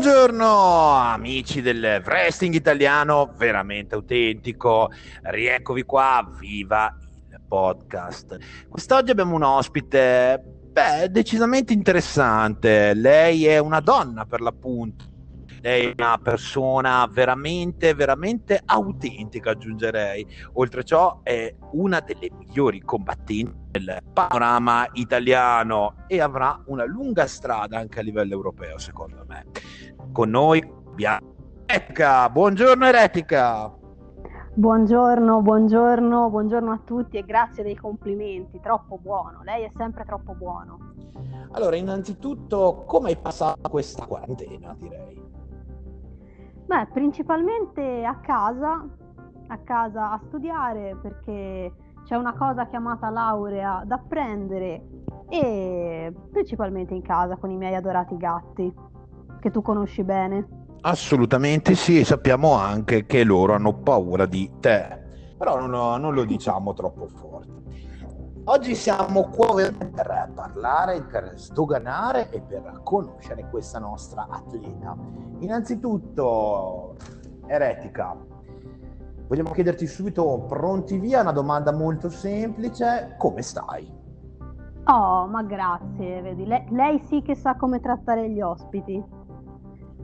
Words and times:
Buongiorno 0.00 0.94
amici 0.94 1.60
del 1.60 2.02
wrestling 2.02 2.54
italiano 2.54 3.34
veramente 3.36 3.94
autentico, 3.94 4.88
rieccovi 5.24 5.82
qua, 5.82 6.26
viva 6.40 6.90
il 7.28 7.38
podcast. 7.46 8.38
Quest'oggi 8.66 9.10
abbiamo 9.10 9.34
un 9.34 9.42
ospite, 9.42 10.42
beh, 10.72 11.10
decisamente 11.10 11.74
interessante, 11.74 12.94
lei 12.94 13.44
è 13.44 13.58
una 13.58 13.80
donna 13.80 14.24
per 14.24 14.40
l'appunto, 14.40 15.04
lei 15.60 15.88
è 15.88 15.94
una 15.96 16.18
persona 16.22 17.08
veramente, 17.10 17.94
veramente 17.94 18.60
autentica, 18.64 19.50
aggiungerei. 19.50 20.26
Oltre 20.54 20.84
ciò 20.84 21.20
è 21.22 21.54
una 21.72 22.00
delle 22.00 22.30
migliori 22.36 22.80
combattenti 22.80 23.58
del 23.70 23.98
panorama 24.12 24.88
italiano 24.94 25.94
e 26.06 26.20
avrà 26.20 26.60
una 26.66 26.84
lunga 26.84 27.26
strada 27.26 27.78
anche 27.78 28.00
a 28.00 28.02
livello 28.02 28.34
europeo, 28.34 28.78
secondo 28.78 29.24
me. 29.28 29.46
Con 30.12 30.30
noi 30.30 30.60
abbiamo 30.88 31.38
Eretica. 31.66 32.28
Buongiorno 32.28 32.84
Eretica. 32.84 33.72
Buongiorno, 34.52 35.40
buongiorno, 35.40 36.28
buongiorno 36.28 36.72
a 36.72 36.80
tutti 36.84 37.16
e 37.16 37.22
grazie 37.22 37.62
dei 37.62 37.76
complimenti, 37.76 38.58
troppo 38.60 38.98
buono, 38.98 39.42
lei 39.44 39.62
è 39.62 39.70
sempre 39.76 40.04
troppo 40.04 40.34
buono. 40.34 40.94
Allora, 41.52 41.76
innanzitutto, 41.76 42.82
come 42.86 43.10
hai 43.10 43.16
passato 43.16 43.68
questa 43.68 44.04
quarantena, 44.04 44.74
direi? 44.76 45.29
Beh, 46.70 46.86
principalmente 46.92 48.04
a 48.04 48.20
casa, 48.20 48.86
a 49.48 49.58
casa 49.58 50.12
a 50.12 50.20
studiare 50.28 50.96
perché 51.02 51.72
c'è 52.04 52.14
una 52.14 52.32
cosa 52.32 52.68
chiamata 52.68 53.10
laurea 53.10 53.82
da 53.84 53.98
prendere 53.98 54.86
e 55.28 56.14
principalmente 56.30 56.94
in 56.94 57.02
casa 57.02 57.38
con 57.38 57.50
i 57.50 57.56
miei 57.56 57.74
adorati 57.74 58.16
gatti 58.16 58.72
che 59.40 59.50
tu 59.50 59.62
conosci 59.62 60.04
bene. 60.04 60.46
Assolutamente 60.82 61.74
sì, 61.74 62.04
sappiamo 62.04 62.52
anche 62.52 63.04
che 63.04 63.24
loro 63.24 63.54
hanno 63.54 63.74
paura 63.80 64.26
di 64.26 64.48
te, 64.60 65.34
però 65.36 65.58
non, 65.58 66.00
non 66.00 66.14
lo 66.14 66.24
diciamo 66.24 66.72
troppo 66.72 67.08
forte. 67.08 67.59
Oggi 68.50 68.74
siamo 68.74 69.28
qua 69.28 69.54
per 69.54 70.32
parlare, 70.34 71.02
per 71.02 71.34
sdoganare 71.36 72.30
e 72.30 72.40
per 72.40 72.80
conoscere 72.82 73.48
questa 73.48 73.78
nostra 73.78 74.26
atleta. 74.28 74.96
Innanzitutto, 75.38 76.96
Eretica, 77.46 78.16
vogliamo 79.28 79.52
chiederti 79.52 79.86
subito, 79.86 80.46
pronti 80.48 80.98
via, 80.98 81.20
una 81.20 81.30
domanda 81.30 81.70
molto 81.70 82.10
semplice, 82.10 83.14
come 83.18 83.40
stai? 83.42 83.88
Oh, 84.86 85.28
ma 85.28 85.44
grazie, 85.44 86.20
vedi, 86.20 86.44
lei, 86.44 86.64
lei 86.70 86.98
sì 87.06 87.22
che 87.22 87.36
sa 87.36 87.54
come 87.54 87.78
trattare 87.78 88.28
gli 88.30 88.40
ospiti. 88.40 89.00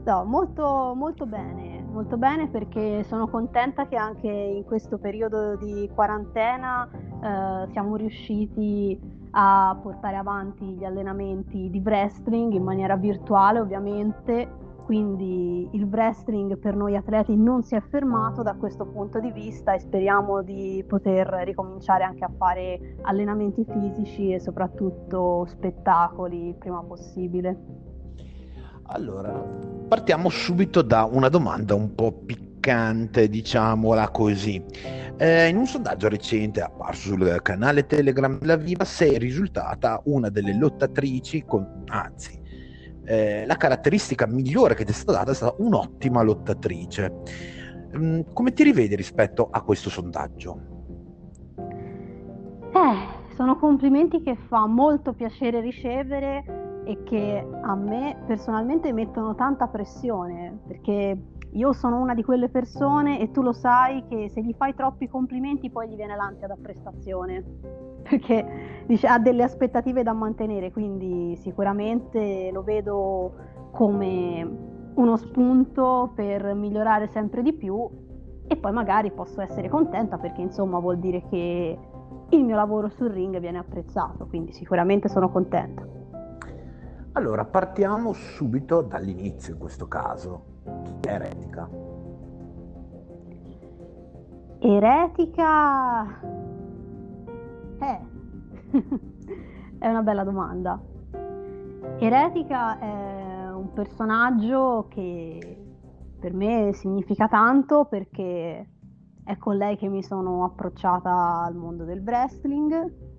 No, 0.05 0.23
molto, 0.23 0.93
molto 0.95 1.25
bene, 1.25 1.66
molto 1.97 2.15
bene 2.15 2.47
perché 2.47 3.03
sono 3.05 3.27
contenta 3.27 3.87
che 3.87 3.95
anche 3.95 4.27
in 4.27 4.63
questo 4.65 4.99
periodo 4.99 5.55
di 5.55 5.89
quarantena 5.95 6.87
eh, 6.87 7.71
siamo 7.71 7.95
riusciti 7.95 8.99
a 9.31 9.75
portare 9.81 10.15
avanti 10.15 10.63
gli 10.63 10.83
allenamenti 10.83 11.71
di 11.71 11.81
wrestling 11.83 12.53
in 12.53 12.61
maniera 12.61 12.95
virtuale 12.95 13.59
ovviamente, 13.59 14.47
quindi 14.85 15.67
il 15.71 15.85
wrestling 15.85 16.59
per 16.59 16.75
noi 16.75 16.95
atleti 16.95 17.35
non 17.35 17.63
si 17.63 17.73
è 17.73 17.81
fermato 17.81 18.43
da 18.43 18.53
questo 18.53 18.85
punto 18.85 19.19
di 19.19 19.31
vista 19.31 19.73
e 19.73 19.79
speriamo 19.79 20.43
di 20.43 20.85
poter 20.87 21.27
ricominciare 21.45 22.03
anche 22.03 22.23
a 22.23 22.31
fare 22.37 22.97
allenamenti 23.01 23.65
fisici 23.65 24.31
e 24.31 24.39
soprattutto 24.39 25.45
spettacoli 25.47 26.49
il 26.49 26.55
prima 26.55 26.83
possibile. 26.83 27.86
Allora, 28.89 29.31
partiamo 29.87 30.29
subito 30.29 30.81
da 30.81 31.03
una 31.03 31.27
domanda 31.27 31.75
un 31.75 31.93
po' 31.93 32.13
piccante, 32.13 33.27
diciamola 33.27 34.09
così. 34.09 34.63
Eh, 35.17 35.49
in 35.49 35.57
un 35.57 35.65
sondaggio 35.65 36.07
recente 36.07 36.61
apparso 36.61 37.09
sul 37.09 37.39
canale 37.41 37.85
Telegram 37.85 38.39
della 38.39 38.55
Viva 38.55 38.85
sei 38.85 39.17
risultata 39.17 40.01
una 40.05 40.29
delle 40.29 40.53
lottatrici 40.55 41.43
con, 41.45 41.83
anzi, 41.87 42.39
eh, 43.03 43.45
la 43.45 43.57
caratteristica 43.57 44.25
migliore 44.25 44.73
che 44.73 44.85
ti 44.85 44.91
è 44.91 44.95
stata 44.95 45.17
data 45.19 45.31
è 45.31 45.35
stata 45.35 45.55
un'ottima 45.57 46.21
lottatrice. 46.21 47.13
Mm, 47.97 48.21
come 48.31 48.53
ti 48.53 48.63
rivedi 48.63 48.95
rispetto 48.95 49.49
a 49.51 49.61
questo 49.63 49.89
sondaggio? 49.89 50.59
Eh, 52.73 53.33
sono 53.35 53.57
complimenti 53.57 54.21
che 54.21 54.37
fa 54.47 54.65
molto 54.65 55.11
piacere 55.11 55.59
ricevere 55.59 56.66
e 56.87 57.03
che 57.03 57.45
a 57.61 57.75
me 57.75 58.15
personalmente 58.25 58.93
mettono 58.93 59.35
tanta 59.35 59.67
pressione 59.67 60.57
perché 60.65 61.21
io 61.51 61.73
sono 61.73 61.99
una 61.99 62.13
di 62.13 62.23
quelle 62.23 62.47
persone 62.47 63.19
e 63.19 63.31
tu 63.31 63.41
lo 63.41 63.51
sai 63.51 64.05
che 64.07 64.29
se 64.29 64.41
gli 64.41 64.53
fai 64.53 64.73
troppi 64.73 65.09
complimenti 65.09 65.69
poi 65.69 65.89
gli 65.89 65.95
viene 65.95 66.15
l'ansia 66.15 66.47
da 66.47 66.55
prestazione 66.55 67.43
perché 68.07 68.85
dice, 68.85 69.05
ha 69.05 69.19
delle 69.19 69.43
aspettative 69.43 70.01
da 70.01 70.13
mantenere 70.13 70.71
quindi 70.71 71.35
sicuramente 71.35 72.51
lo 72.53 72.63
vedo 72.63 73.33
come 73.71 74.49
uno 74.93 75.17
spunto 75.17 76.13
per 76.15 76.53
migliorare 76.53 77.07
sempre 77.07 77.41
di 77.41 77.51
più 77.51 77.85
e 78.47 78.55
poi 78.55 78.71
magari 78.71 79.11
posso 79.11 79.41
essere 79.41 79.67
contenta 79.67 80.17
perché 80.17 80.39
insomma 80.39 80.79
vuol 80.79 80.99
dire 80.99 81.21
che 81.29 81.77
il 82.29 82.43
mio 82.45 82.55
lavoro 82.55 82.87
sul 82.87 83.09
ring 83.09 83.37
viene 83.39 83.57
apprezzato 83.57 84.25
quindi 84.27 84.53
sicuramente 84.53 85.09
sono 85.09 85.29
contenta. 85.29 85.97
Allora, 87.17 87.45
partiamo 87.45 88.13
subito 88.13 88.83
dall'inizio 88.83 89.53
in 89.53 89.59
questo 89.59 89.87
caso. 89.87 90.59
Chi 91.01 91.09
è 91.09 91.13
eretica? 91.13 91.67
Eretica... 94.59 96.21
Eh, 97.79 97.99
è 99.79 99.87
una 99.87 100.03
bella 100.03 100.23
domanda. 100.23 100.79
Eretica 101.97 102.77
è 102.77 103.51
un 103.51 103.73
personaggio 103.73 104.85
che 104.87 105.65
per 106.19 106.33
me 106.35 106.69
significa 106.73 107.27
tanto 107.27 107.85
perché 107.85 108.69
è 109.23 109.37
con 109.37 109.57
lei 109.57 109.75
che 109.75 109.87
mi 109.87 110.03
sono 110.03 110.43
approcciata 110.43 111.41
al 111.41 111.55
mondo 111.55 111.83
del 111.83 112.03
wrestling 112.05 113.16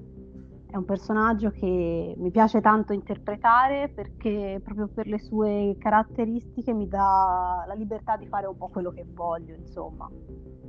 è 0.70 0.76
un 0.76 0.84
personaggio 0.84 1.50
che 1.50 2.14
mi 2.16 2.30
piace 2.30 2.60
tanto 2.60 2.92
interpretare 2.92 3.88
perché 3.88 4.60
proprio 4.62 4.88
per 4.88 5.06
le 5.06 5.18
sue 5.18 5.76
caratteristiche 5.78 6.74
mi 6.74 6.86
dà 6.86 7.64
la 7.66 7.74
libertà 7.74 8.16
di 8.16 8.26
fare 8.26 8.46
un 8.46 8.56
po' 8.56 8.68
quello 8.68 8.90
che 8.90 9.06
voglio, 9.14 9.54
insomma, 9.54 10.10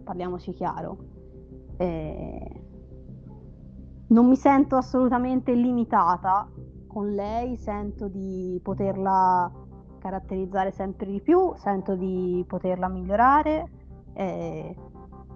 parliamoci 0.04 0.54
chiaro. 0.54 0.98
E... 1.78 2.64
Non 4.08 4.28
mi 4.28 4.38
sento 4.38 4.78
assolutamente 4.78 5.54
limitata 5.54 6.50
con 6.88 7.14
lei, 7.14 7.58
sento 7.58 8.08
di 8.08 8.60
poterla 8.64 9.52
caratterizzare 10.00 10.72
sempre 10.72 11.12
di 11.12 11.22
più, 11.22 11.54
sento 11.58 11.96
di 11.96 12.44
poterla 12.48 12.88
migliorare. 12.88 13.70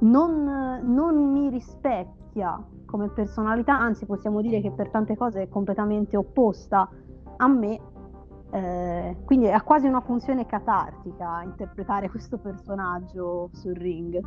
Non, 0.03 0.81
non 0.83 1.31
mi 1.31 1.49
rispecchia 1.49 2.61
come 2.85 3.09
personalità, 3.09 3.79
anzi 3.79 4.05
possiamo 4.05 4.41
dire 4.41 4.61
che 4.61 4.71
per 4.71 4.89
tante 4.89 5.15
cose 5.15 5.43
è 5.43 5.49
completamente 5.49 6.17
opposta 6.17 6.89
a 7.37 7.47
me, 7.47 7.79
eh, 8.51 9.17
quindi 9.25 9.49
ha 9.49 9.61
quasi 9.61 9.87
una 9.87 10.01
funzione 10.01 10.45
catartica 10.45 11.41
interpretare 11.41 12.09
questo 12.09 12.37
personaggio 12.37 13.49
sul 13.53 13.73
ring. 13.73 14.19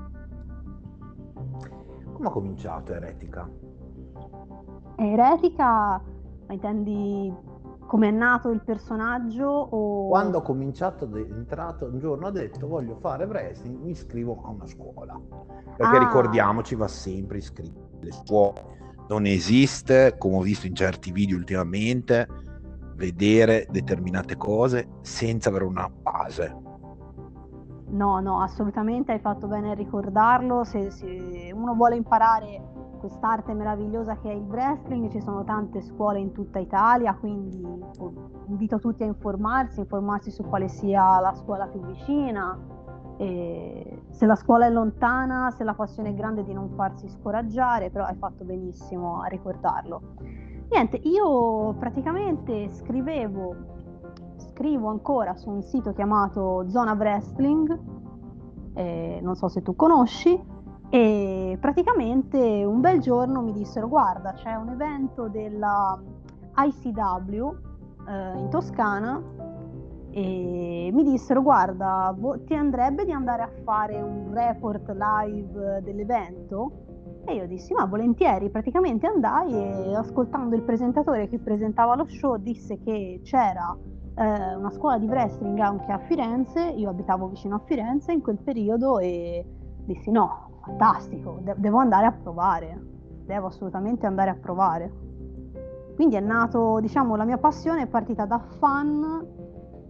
Come 2.13 2.29
ha 2.29 2.31
cominciato 2.31 2.95
Eretica? 2.95 3.49
Eretica, 4.97 6.03
ma 6.47 6.53
intendi 6.53 7.33
come 7.87 8.09
è 8.09 8.11
nato 8.11 8.51
il 8.51 8.63
personaggio? 8.63 9.47
O... 9.47 10.09
Quando 10.09 10.39
ho 10.39 10.43
cominciato, 10.43 11.09
è 11.15 11.19
entrato 11.19 11.87
un 11.87 11.99
giorno, 11.99 12.27
ho 12.27 12.31
detto 12.31 12.67
voglio 12.67 12.97
fare 12.97 13.25
wrestling, 13.25 13.79
mi 13.81 13.91
iscrivo 13.91 14.43
a 14.45 14.51
una 14.51 14.67
scuola. 14.67 15.19
Perché 15.77 15.97
ah. 15.97 16.01
ricordiamoci, 16.01 16.75
va 16.75 16.89
sempre 16.89 17.39
iscritto 17.39 17.99
le 18.01 18.13
scuole. 18.13 18.75
Non 19.09 19.25
esiste, 19.25 20.17
come 20.19 20.37
ho 20.37 20.43
visto 20.43 20.67
in 20.67 20.75
certi 20.75 21.13
video 21.13 21.37
ultimamente, 21.37 22.27
vedere 22.97 23.67
determinate 23.71 24.37
cose 24.37 24.89
senza 25.03 25.49
avere 25.49 25.65
una 25.65 25.89
base. 25.89 26.65
No, 27.89 28.19
no, 28.19 28.43
assolutamente 28.43 29.13
hai 29.13 29.21
fatto 29.21 29.47
bene 29.47 29.71
a 29.71 29.75
ricordarlo. 29.75 30.65
Se, 30.65 30.91
se 30.91 31.53
uno 31.55 31.75
vuole 31.75 31.95
imparare 31.95 32.75
quest'arte 32.99 33.55
meravigliosa 33.55 34.19
che 34.19 34.31
è 34.31 34.35
il 34.35 34.45
wrestling, 34.45 35.11
ci 35.11 35.21
sono 35.21 35.45
tante 35.45 35.81
scuole 35.83 36.19
in 36.19 36.33
tutta 36.33 36.59
Italia, 36.59 37.15
quindi 37.15 37.63
invito 38.49 38.79
tutti 38.79 39.03
a 39.03 39.07
informarsi, 39.07 39.81
informarsi 39.81 40.31
su 40.31 40.43
quale 40.45 40.69
sia 40.69 41.21
la 41.21 41.35
scuola 41.35 41.67
più 41.67 41.81
vicina 41.81 42.59
E 43.19 44.03
se 44.11 44.27
la 44.27 44.35
scuola 44.35 44.67
è 44.67 44.71
lontana, 44.71 45.51
se 45.51 45.65
la 45.65 45.75
passione 45.75 46.11
è 46.11 46.15
grande 46.15 46.45
di 46.45 46.53
non 46.53 46.71
farsi 46.71 47.09
scoraggiare, 47.09 47.91
però 47.91 48.05
hai 48.05 48.17
fatto 48.17 48.45
benissimo 48.45 49.21
a 49.21 49.27
ricordarlo. 49.27 50.01
Niente, 50.69 50.97
io 50.97 51.75
praticamente 51.79 52.69
scrivevo, 52.69 53.55
scrivo 54.37 54.89
ancora 54.89 55.35
su 55.35 55.49
un 55.49 55.63
sito 55.63 55.93
chiamato 55.93 56.69
Zona 56.69 56.93
Wrestling, 56.93 57.79
eh, 58.75 59.21
non 59.23 59.35
so 59.35 59.49
se 59.49 59.63
tu 59.63 59.75
conosci, 59.75 60.39
e 60.89 61.59
praticamente 61.61 62.65
un 62.65 62.81
bel 62.81 63.01
giorno 63.01 63.43
mi 63.43 63.53
dissero 63.53 63.89
guarda 63.89 64.33
c'è 64.33 64.55
un 64.55 64.69
evento 64.69 65.29
della 65.29 66.01
ICW 66.57 67.57
eh, 68.09 68.39
in 68.39 68.49
Toscana. 68.51 69.23
E 70.11 70.89
mi 70.95 71.03
dissero 71.03 71.43
guarda 71.43 72.17
ti 72.47 72.55
andrebbe 72.55 73.05
di 73.05 73.13
andare 73.13 73.43
a 73.43 73.51
fare 73.65 74.01
un 74.01 74.33
report 74.33 74.89
live 74.89 75.83
dell'evento? 75.83 76.85
E 77.27 77.35
io 77.35 77.47
dissi 77.47 77.75
ma 77.75 77.85
volentieri. 77.85 78.49
Praticamente 78.49 79.07
andai 79.07 79.53
e 79.53 79.95
ascoltando 79.95 80.55
il 80.55 80.63
presentatore 80.63 81.29
che 81.29 81.39
presentava 81.39 81.97
lo 81.97 82.07
show 82.07 82.37
disse 82.39 82.79
che 82.79 83.21
c'era 83.25 83.77
eh, 84.15 84.55
una 84.55 84.71
scuola 84.71 84.97
di 84.97 85.07
wrestling 85.07 85.59
anche 85.59 85.93
a 85.93 85.99
Firenze 85.99 86.63
io 86.63 86.89
abitavo 86.89 87.29
vicino 87.29 87.57
a 87.57 87.61
Firenze 87.67 88.13
in 88.13 88.23
quel 88.23 88.39
periodo 88.39 88.99
e 88.99 89.45
dissi 89.85 90.11
no 90.11 90.46
fantastico, 90.67 91.39
de- 91.43 91.55
devo 91.57 91.79
andare 91.79 92.07
a 92.07 92.13
provare, 92.13 92.79
devo 93.25 93.47
assolutamente 93.47 94.07
andare 94.07 94.31
a 94.31 94.35
provare. 94.35 95.05
Quindi 95.95 96.17
è 96.17 96.21
nato, 96.21 96.81
diciamo, 96.81 97.17
la 97.17 97.25
mia 97.25 97.39
passione 97.39 97.83
è 97.83 97.87
partita 97.87 98.27
da 98.27 98.39
fan, 98.39 99.27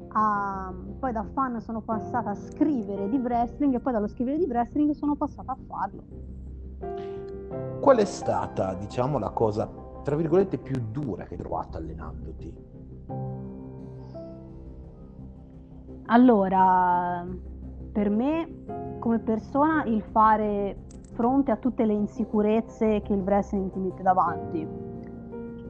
a, 0.08 0.72
poi 0.98 1.12
da 1.12 1.24
fan 1.32 1.60
sono 1.60 1.80
passata 1.80 2.30
a 2.30 2.34
scrivere 2.34 3.08
di 3.08 3.16
wrestling 3.16 3.74
e 3.74 3.80
poi 3.80 3.92
dallo 3.92 4.06
scrivere 4.06 4.38
di 4.38 4.44
wrestling 4.44 4.92
sono 4.92 5.16
passata 5.16 5.52
a 5.52 5.58
farlo. 5.66 6.02
Qual 7.80 7.96
è 7.96 8.04
stata, 8.04 8.74
diciamo, 8.74 9.18
la 9.18 9.30
cosa, 9.30 9.68
tra 10.04 10.14
virgolette, 10.14 10.58
più 10.58 10.80
dura 10.92 11.24
che 11.24 11.34
hai 11.34 11.40
trovato 11.40 11.78
allenandoti? 11.78 12.54
Allora, 16.08 17.26
per 17.90 18.10
me 18.10 18.85
come 19.06 19.20
persona 19.20 19.84
il 19.84 20.02
fare 20.02 20.78
fronte 21.12 21.52
a 21.52 21.56
tutte 21.56 21.84
le 21.84 21.92
insicurezze 21.92 23.02
che 23.02 23.12
il 23.12 23.20
wrestling 23.20 23.70
ti 23.70 23.78
mette 23.78 24.02
davanti. 24.02 24.66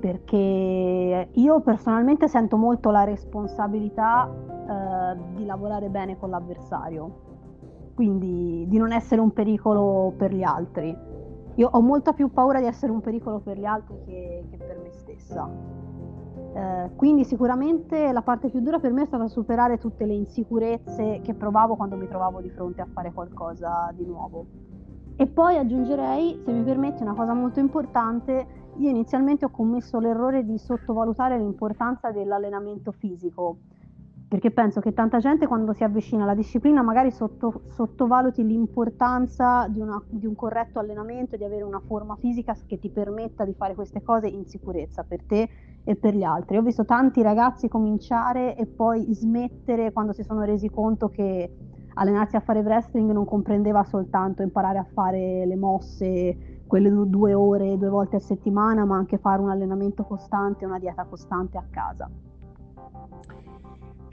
Perché 0.00 1.28
io 1.30 1.60
personalmente 1.60 2.28
sento 2.28 2.56
molto 2.56 2.90
la 2.90 3.04
responsabilità 3.04 4.26
eh, 4.26 5.18
di 5.34 5.44
lavorare 5.44 5.90
bene 5.90 6.16
con 6.18 6.30
l'avversario. 6.30 7.24
Quindi 7.94 8.64
di 8.68 8.78
non 8.78 8.90
essere 8.92 9.20
un 9.20 9.32
pericolo 9.32 10.14
per 10.16 10.32
gli 10.32 10.42
altri. 10.42 10.96
Io 11.56 11.68
ho 11.70 11.80
molta 11.82 12.14
più 12.14 12.32
paura 12.32 12.58
di 12.58 12.64
essere 12.64 12.90
un 12.90 13.02
pericolo 13.02 13.40
per 13.40 13.58
gli 13.58 13.66
altri 13.66 13.98
che, 14.06 14.46
che 14.48 14.56
per 14.56 14.78
me 14.82 14.92
stessa 14.92 15.46
quindi 16.94 17.24
sicuramente 17.24 18.12
la 18.12 18.22
parte 18.22 18.48
più 18.48 18.60
dura 18.60 18.78
per 18.78 18.92
me 18.92 19.02
è 19.02 19.06
stata 19.06 19.26
superare 19.28 19.78
tutte 19.78 20.04
le 20.04 20.14
insicurezze 20.14 21.20
che 21.22 21.34
provavo 21.34 21.76
quando 21.76 21.96
mi 21.96 22.06
trovavo 22.08 22.40
di 22.40 22.50
fronte 22.50 22.82
a 22.82 22.86
fare 22.92 23.12
qualcosa 23.12 23.90
di 23.94 24.04
nuovo. 24.04 24.46
E 25.16 25.26
poi 25.26 25.56
aggiungerei, 25.56 26.42
se 26.44 26.52
mi 26.52 26.62
permetti, 26.62 27.02
una 27.02 27.14
cosa 27.14 27.32
molto 27.32 27.58
importante, 27.58 28.46
io 28.76 28.90
inizialmente 28.90 29.46
ho 29.46 29.50
commesso 29.50 29.98
l'errore 29.98 30.44
di 30.44 30.58
sottovalutare 30.58 31.38
l'importanza 31.38 32.10
dell'allenamento 32.10 32.92
fisico 32.92 33.56
perché 34.28 34.50
penso 34.50 34.80
che 34.80 34.92
tanta 34.92 35.18
gente 35.18 35.46
quando 35.46 35.72
si 35.72 35.84
avvicina 35.84 36.24
alla 36.24 36.34
disciplina 36.34 36.82
magari 36.82 37.12
sotto, 37.12 37.62
sottovaluti 37.68 38.44
l'importanza 38.44 39.68
di, 39.68 39.80
una, 39.80 40.02
di, 40.08 40.26
un 40.26 40.34
corretto 40.34 40.80
allenamento 40.80 41.36
di 41.36 41.44
avere 41.44 41.62
una 41.62 41.80
forma 41.86 42.16
fisica 42.16 42.56
che 42.66 42.80
ti 42.80 42.90
permetta 42.90 43.44
di 43.44 43.54
fare 43.54 43.76
queste 43.76 44.02
cose 44.02 44.26
in 44.26 44.44
sicurezza 44.44 45.04
per 45.04 45.22
te 45.22 45.48
e 45.84 45.94
per 45.94 46.16
gli 46.16 46.24
altri. 46.24 46.56
Ho 46.56 46.62
visto 46.62 46.84
tanti 46.84 47.22
ragazzi 47.22 47.68
cominciare 47.68 48.56
e 48.56 48.66
poi 48.66 49.06
smettere 49.14 49.92
quando 49.92 50.12
si 50.12 50.24
sono 50.24 50.42
resi 50.42 50.68
conto 50.70 51.08
che 51.08 51.48
allenarsi 51.94 52.34
a 52.34 52.40
fare 52.40 52.60
wrestling 52.60 53.12
non 53.12 53.24
comprendeva 53.24 53.84
soltanto 53.84 54.42
imparare 54.42 54.78
a 54.78 54.86
fare 54.92 55.46
le 55.46 55.56
mosse, 55.56 56.62
quelle 56.66 56.90
due 56.90 57.32
ore, 57.32 57.78
due 57.78 57.88
volte 57.88 58.16
a 58.16 58.20
settimana, 58.20 58.84
ma 58.84 58.96
anche 58.96 59.18
fare 59.18 59.40
un 59.40 59.50
allenamento 59.50 60.02
costante, 60.02 60.64
una 60.64 60.80
dieta 60.80 61.04
costante 61.04 61.56
a 61.56 61.64
casa. 61.70 62.10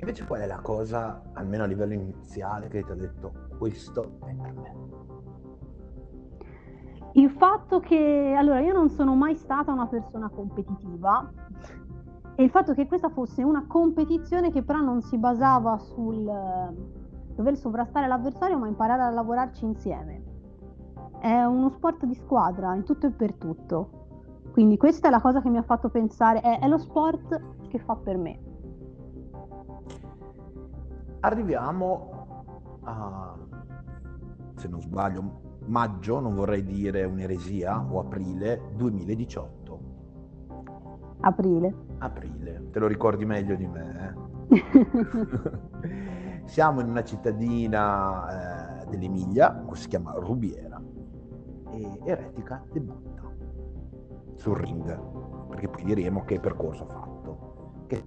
Invece 0.03 0.25
qual 0.25 0.41
è 0.41 0.45
la 0.45 0.59
cosa, 0.59 1.21
almeno 1.31 1.63
a 1.63 1.65
livello 1.65 1.93
iniziale, 1.93 2.67
che 2.67 2.83
ti 2.83 2.91
ha 2.91 2.95
detto 2.95 3.31
questo 3.57 4.17
è 4.25 4.33
per 4.33 4.53
me? 4.53 4.75
Il 7.13 7.29
fatto 7.29 7.79
che, 7.79 8.35
allora, 8.37 8.59
io 8.59 8.73
non 8.73 8.89
sono 8.89 9.15
mai 9.15 9.37
stata 9.37 9.71
una 9.71 9.87
persona 9.87 10.27
competitiva 10.27 11.31
e 12.35 12.43
il 12.43 12.49
fatto 12.49 12.73
che 12.73 12.85
questa 12.85 13.07
fosse 13.11 13.43
una 13.43 13.65
competizione 13.65 14.51
che 14.51 14.61
però 14.61 14.79
non 14.79 15.01
si 15.01 15.17
basava 15.17 15.77
sul 15.77 16.29
dover 17.35 17.55
sovrastare 17.55 18.05
l'avversario 18.05 18.57
ma 18.57 18.67
imparare 18.67 19.03
a 19.03 19.09
lavorarci 19.09 19.63
insieme. 19.63 20.21
È 21.19 21.43
uno 21.45 21.69
sport 21.69 22.03
di 22.03 22.15
squadra 22.15 22.75
in 22.75 22.83
tutto 22.83 23.07
e 23.07 23.11
per 23.11 23.35
tutto. 23.35 24.01
Quindi 24.51 24.75
questa 24.75 25.07
è 25.07 25.11
la 25.11 25.21
cosa 25.21 25.41
che 25.41 25.49
mi 25.49 25.59
ha 25.59 25.63
fatto 25.63 25.87
pensare, 25.87 26.41
è, 26.41 26.59
è 26.59 26.67
lo 26.67 26.77
sport 26.77 27.39
che 27.69 27.79
fa 27.79 27.95
per 27.95 28.17
me 28.17 28.51
arriviamo 31.23 32.79
a, 32.83 33.35
se 34.55 34.67
non 34.67 34.81
sbaglio, 34.81 35.41
maggio, 35.65 36.19
non 36.19 36.35
vorrei 36.35 36.63
dire 36.63 37.03
un'eresia, 37.03 37.85
o 37.89 37.99
aprile 37.99 38.61
2018. 38.75 39.79
Aprile. 41.21 41.75
Aprile, 41.99 42.69
te 42.71 42.79
lo 42.79 42.87
ricordi 42.87 43.25
meglio 43.25 43.55
di 43.55 43.65
me. 43.65 44.15
Eh? 44.49 44.61
Siamo 46.45 46.81
in 46.81 46.89
una 46.89 47.03
cittadina 47.03 48.81
eh, 48.81 48.85
dell'Emilia, 48.87 49.63
che 49.69 49.75
si 49.75 49.87
chiama 49.87 50.11
Rubiera, 50.13 50.81
e 51.71 51.99
Eretica 52.03 52.65
debutta 52.71 53.31
sul 54.35 54.57
ring, 54.57 55.47
perché 55.47 55.69
poi 55.69 55.83
diremo 55.85 56.25
che 56.25 56.39
percorso 56.41 56.83
ha 56.83 56.87
fatto. 56.87 57.85
Che 57.87 58.03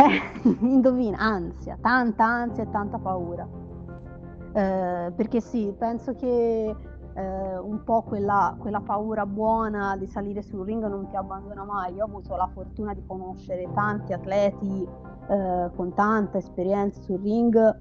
Eh, 0.00 0.48
indovina, 0.64 1.18
ansia, 1.18 1.76
tanta 1.78 2.24
ansia 2.24 2.62
e 2.62 2.70
tanta 2.70 2.98
paura. 2.98 3.46
Eh, 4.52 5.12
perché 5.14 5.42
sì, 5.42 5.74
penso 5.76 6.14
che 6.14 6.74
eh, 7.14 7.58
un 7.58 7.84
po' 7.84 8.02
quella, 8.02 8.56
quella, 8.58 8.80
paura 8.80 9.26
buona 9.26 9.96
di 9.98 10.06
salire 10.06 10.40
sul 10.40 10.64
ring 10.64 10.86
non 10.86 11.06
ti 11.10 11.16
abbandona 11.16 11.64
mai. 11.64 11.94
Io 11.94 12.04
ho 12.04 12.06
avuto 12.06 12.34
la 12.34 12.48
fortuna 12.50 12.94
di 12.94 13.02
conoscere 13.06 13.68
tanti 13.74 14.14
atleti 14.14 14.88
eh, 15.28 15.70
con 15.76 15.92
tanta 15.92 16.38
esperienza 16.38 16.98
sul 17.02 17.20
ring 17.20 17.78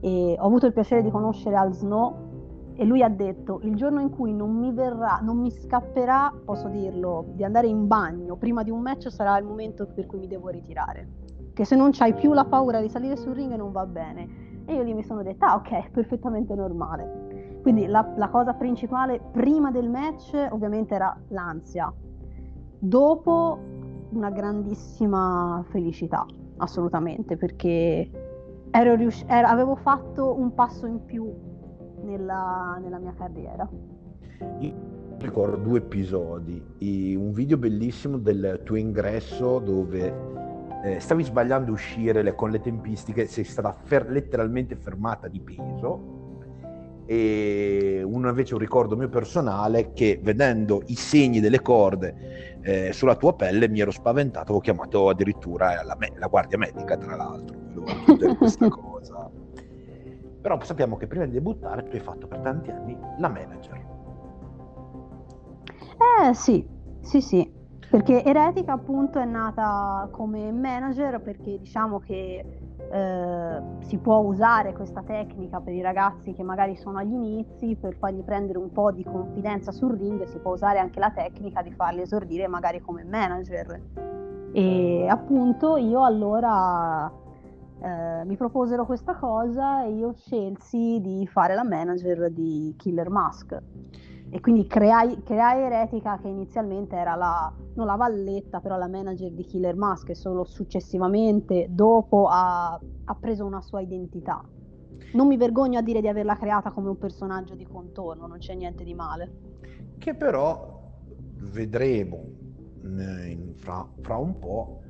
e 0.00 0.36
ho 0.38 0.44
avuto 0.44 0.66
il 0.66 0.72
piacere 0.72 1.02
di 1.02 1.10
conoscere 1.10 1.54
Al 1.54 1.72
Snow 1.72 2.28
e 2.74 2.84
lui 2.84 3.02
ha 3.02 3.08
detto 3.08 3.60
il 3.62 3.76
giorno 3.76 4.00
in 4.00 4.10
cui 4.10 4.34
non 4.34 4.56
mi 4.56 4.72
verrà, 4.72 5.20
non 5.22 5.36
mi 5.36 5.52
scapperà, 5.52 6.32
posso 6.44 6.66
dirlo, 6.68 7.26
di 7.34 7.44
andare 7.44 7.68
in 7.68 7.86
bagno 7.86 8.34
prima 8.34 8.64
di 8.64 8.70
un 8.70 8.80
match 8.80 9.08
sarà 9.10 9.38
il 9.38 9.44
momento 9.44 9.86
per 9.86 10.06
cui 10.06 10.18
mi 10.18 10.26
devo 10.26 10.48
ritirare 10.48 11.29
che 11.52 11.64
se 11.64 11.76
non 11.76 11.90
c'hai 11.92 12.14
più 12.14 12.32
la 12.32 12.44
paura 12.44 12.80
di 12.80 12.88
salire 12.88 13.16
sul 13.16 13.34
ring 13.34 13.54
non 13.54 13.72
va 13.72 13.86
bene. 13.86 14.48
E 14.66 14.74
io 14.74 14.82
lì 14.82 14.94
mi 14.94 15.02
sono 15.02 15.22
detta, 15.22 15.48
ah 15.48 15.54
ok, 15.56 15.70
è 15.70 15.90
perfettamente 15.90 16.54
normale. 16.54 17.58
Quindi 17.62 17.86
la, 17.86 18.12
la 18.16 18.28
cosa 18.28 18.54
principale 18.54 19.20
prima 19.32 19.70
del 19.70 19.88
match 19.88 20.34
ovviamente 20.50 20.94
era 20.94 21.18
l'ansia, 21.28 21.92
dopo 22.78 23.58
una 24.10 24.30
grandissima 24.30 25.64
felicità, 25.70 26.24
assolutamente, 26.58 27.36
perché 27.36 28.10
rius- 28.70 29.24
ero, 29.26 29.46
avevo 29.48 29.76
fatto 29.76 30.38
un 30.38 30.54
passo 30.54 30.86
in 30.86 31.04
più 31.04 31.30
nella, 32.02 32.78
nella 32.80 32.98
mia 32.98 33.14
carriera. 33.16 33.68
Io 34.60 34.72
ricordo 35.18 35.56
due 35.56 35.78
episodi, 35.78 36.62
un 37.16 37.30
video 37.32 37.58
bellissimo 37.58 38.16
del 38.16 38.60
tuo 38.64 38.76
ingresso 38.76 39.58
dove 39.58 40.39
eh, 40.82 41.00
stavi 41.00 41.24
sbagliando 41.24 41.70
a 41.70 41.74
uscire 41.74 42.34
con 42.34 42.50
le 42.50 42.60
tempistiche, 42.60 43.26
sei 43.26 43.44
stata 43.44 43.72
fer- 43.72 44.10
letteralmente 44.10 44.76
fermata 44.76 45.28
di 45.28 45.40
peso 45.40 46.18
e 47.06 48.02
un, 48.04 48.24
invece 48.26 48.54
un 48.54 48.60
ricordo 48.60 48.96
mio 48.96 49.08
personale 49.08 49.92
che 49.92 50.20
vedendo 50.22 50.82
i 50.86 50.94
segni 50.94 51.40
delle 51.40 51.60
corde 51.60 52.60
eh, 52.62 52.92
sulla 52.92 53.16
tua 53.16 53.34
pelle 53.34 53.68
mi 53.68 53.80
ero 53.80 53.90
spaventato, 53.90 54.44
avevo 54.44 54.60
chiamato 54.60 55.08
addirittura 55.08 55.82
la, 55.82 55.96
me- 55.98 56.12
la 56.14 56.28
guardia 56.28 56.56
medica 56.56 56.96
tra 56.96 57.16
l'altro, 57.16 57.58
volevo 57.74 58.36
questa 58.36 58.68
cosa. 58.70 59.28
Però 60.40 60.58
sappiamo 60.62 60.96
che 60.96 61.06
prima 61.06 61.26
di 61.26 61.32
debuttare 61.32 61.82
tu 61.82 61.96
hai 61.96 62.00
fatto 62.00 62.26
per 62.26 62.38
tanti 62.38 62.70
anni 62.70 62.96
la 63.18 63.28
manager. 63.28 63.88
Eh 66.28 66.34
sì, 66.34 66.66
sì 67.00 67.20
sì, 67.20 67.52
Perché 67.90 68.22
Eretica 68.22 68.74
appunto 68.74 69.18
è 69.18 69.24
nata 69.24 70.08
come 70.12 70.52
manager 70.52 71.20
perché 71.20 71.58
diciamo 71.58 71.98
che 71.98 72.44
eh, 72.92 73.62
si 73.80 73.98
può 73.98 74.18
usare 74.18 74.72
questa 74.72 75.02
tecnica 75.02 75.60
per 75.60 75.74
i 75.74 75.82
ragazzi 75.82 76.32
che 76.32 76.44
magari 76.44 76.76
sono 76.76 76.98
agli 76.98 77.12
inizi 77.12 77.74
per 77.74 77.96
fargli 77.96 78.22
prendere 78.22 78.58
un 78.58 78.70
po' 78.70 78.92
di 78.92 79.02
confidenza 79.02 79.72
sul 79.72 79.96
ring, 79.96 80.22
si 80.22 80.38
può 80.38 80.52
usare 80.52 80.78
anche 80.78 81.00
la 81.00 81.10
tecnica 81.10 81.62
di 81.62 81.72
farli 81.72 82.02
esordire 82.02 82.46
magari 82.46 82.80
come 82.80 83.02
manager. 83.02 83.80
E 84.52 85.06
appunto 85.08 85.76
io 85.76 86.04
allora 86.04 87.10
eh, 87.80 88.24
mi 88.24 88.36
proposero 88.36 88.86
questa 88.86 89.16
cosa 89.16 89.84
e 89.84 89.90
io 89.94 90.12
scelsi 90.12 91.00
di 91.00 91.26
fare 91.26 91.54
la 91.54 91.64
manager 91.64 92.30
di 92.30 92.72
Killer 92.76 93.10
Mask. 93.10 93.60
E 94.32 94.40
quindi 94.40 94.66
creai, 94.66 95.22
creai 95.24 95.62
Eretica 95.62 96.18
che 96.18 96.28
inizialmente 96.28 96.94
era 96.94 97.16
la, 97.16 97.52
non 97.74 97.86
la 97.86 97.96
valletta, 97.96 98.60
però 98.60 98.76
la 98.76 98.86
manager 98.86 99.32
di 99.32 99.44
Killer 99.44 99.74
Mask 99.74 100.10
e 100.10 100.14
solo 100.14 100.44
successivamente, 100.44 101.66
dopo, 101.68 102.28
ha, 102.28 102.72
ha 102.72 103.14
preso 103.16 103.44
una 103.44 103.60
sua 103.60 103.80
identità. 103.80 104.42
Non 105.14 105.26
mi 105.26 105.36
vergogno 105.36 105.78
a 105.78 105.82
dire 105.82 106.00
di 106.00 106.06
averla 106.06 106.36
creata 106.36 106.70
come 106.70 106.88
un 106.88 106.98
personaggio 106.98 107.56
di 107.56 107.66
contorno, 107.66 108.28
non 108.28 108.38
c'è 108.38 108.54
niente 108.54 108.84
di 108.84 108.94
male. 108.94 109.32
Che 109.98 110.14
però 110.14 110.80
vedremo 111.52 112.22
in, 112.82 113.52
fra, 113.56 113.84
fra 114.00 114.16
un 114.16 114.38
po' 114.38 114.82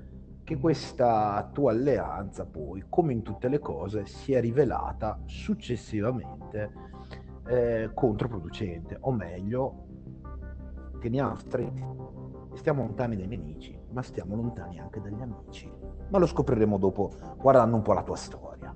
che 0.45 0.59
questa 0.59 1.49
tua 1.53 1.71
alleanza 1.71 2.45
poi, 2.45 2.85
come 2.89 3.13
in 3.13 3.23
tutte 3.23 3.49
le 3.49 3.61
cose, 3.61 4.05
si 4.05 4.33
è 4.33 4.41
rivelata 4.41 5.21
successivamente 5.25 6.90
eh, 7.51 7.91
controproducente, 7.93 8.97
o 9.01 9.11
meglio, 9.11 9.87
teniamo 11.01 11.35
stretti, 11.35 11.85
stiamo 12.55 12.83
lontani 12.83 13.17
dai 13.17 13.27
nemici, 13.27 13.77
ma 13.91 14.03
stiamo 14.03 14.37
lontani 14.37 14.79
anche 14.79 15.01
dagli 15.01 15.21
amici. 15.21 15.69
Ma 16.09 16.19
lo 16.19 16.27
scopriremo 16.27 16.79
dopo, 16.79 17.11
guardando 17.39 17.75
un 17.75 17.83
po' 17.83 17.93
la 17.93 18.05
tua 18.05 18.15
storia. 18.15 18.73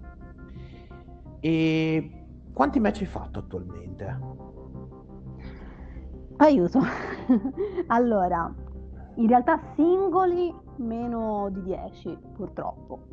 E 1.39 2.27
quanti 2.53 2.81
match 2.81 3.01
hai 3.01 3.07
fatto 3.07 3.39
attualmente? 3.39 4.19
Aiuto. 6.39 6.81
allora, 7.87 8.53
in 9.15 9.29
realtà 9.29 9.61
singoli 9.77 10.53
meno 10.77 11.49
di 11.51 11.63
10 11.63 12.19
purtroppo. 12.33 13.07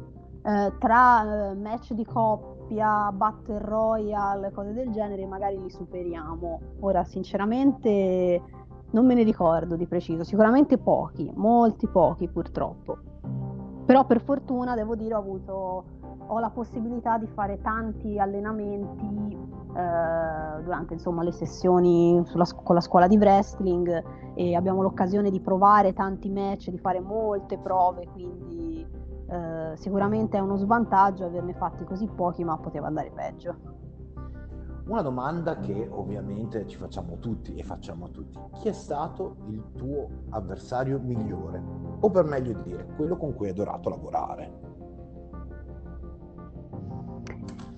Eh, 0.44 0.74
tra 0.80 1.52
eh, 1.52 1.54
match 1.54 1.94
di 1.94 2.04
coppia, 2.04 2.61
battle 2.76 3.60
royale, 3.60 4.52
cose 4.52 4.74
del 4.74 4.92
genere, 4.92 5.26
magari 5.26 5.60
li 5.62 5.70
superiamo. 5.70 6.60
Ora, 6.82 7.04
sinceramente, 7.04 8.42
non 8.92 9.06
me 9.06 9.14
ne 9.14 9.24
ricordo 9.24 9.76
di 9.76 9.88
preciso, 9.88 10.24
sicuramente 10.24 10.78
pochi, 10.78 11.32
molti 11.36 11.88
pochi 11.88 12.28
purtroppo. 12.28 12.98
Però 13.86 14.06
per 14.06 14.22
fortuna, 14.22 14.76
devo 14.76 14.96
dire, 14.96 15.16
ho 15.16 15.20
avuto 15.20 15.84
ho 16.28 16.40
la 16.40 16.50
possibilità 16.50 17.18
di 17.18 17.28
fare 17.28 17.60
tanti 17.62 18.18
allenamenti 18.18 19.38
eh, 19.76 20.64
durante 20.64 20.94
insomma, 20.94 21.24
le 21.24 21.32
sessioni 21.34 22.22
sulla, 22.26 22.46
con 22.64 22.74
la 22.74 22.82
scuola 22.82 23.08
di 23.08 23.18
wrestling 23.18 24.04
e 24.34 24.56
abbiamo 24.56 24.82
l'occasione 24.82 25.30
di 25.30 25.42
provare 25.42 25.92
tanti 25.92 26.30
match, 26.30 26.70
di 26.70 26.78
fare 26.78 27.02
molte 27.02 27.58
prove, 27.58 28.08
quindi 28.14 28.71
eh, 29.32 29.78
sicuramente 29.78 30.38
è 30.38 30.42
uno 30.42 30.58
svantaggio 30.58 31.24
averne 31.24 31.54
fatti 31.54 31.86
così 31.86 32.06
pochi, 32.06 32.44
ma 32.44 32.58
poteva 32.58 32.88
andare 32.88 33.12
peggio. 33.12 33.80
Una 34.88 35.02
domanda 35.02 35.58
che 35.60 35.88
ovviamente 35.90 36.68
ci 36.68 36.76
facciamo 36.76 37.18
tutti 37.18 37.56
e 37.56 37.64
facciamo 37.64 38.06
a 38.06 38.10
tutti. 38.10 38.38
Chi 38.56 38.68
è 38.68 38.74
stato 38.74 39.38
il 39.48 39.64
tuo 39.78 40.08
avversario 40.32 41.00
migliore? 41.00 41.64
O 42.02 42.10
per 42.10 42.26
meglio 42.26 42.62
dire, 42.62 42.86
quello 42.98 43.16
con 43.16 43.34
cui 43.34 43.46
hai 43.46 43.52
adorato 43.54 43.90
lavorare? 43.90 44.60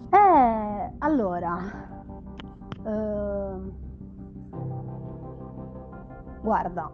Eh, 0.10 0.94
allora, 0.98 1.58
eh, 2.84 3.72
guarda, 6.42 6.92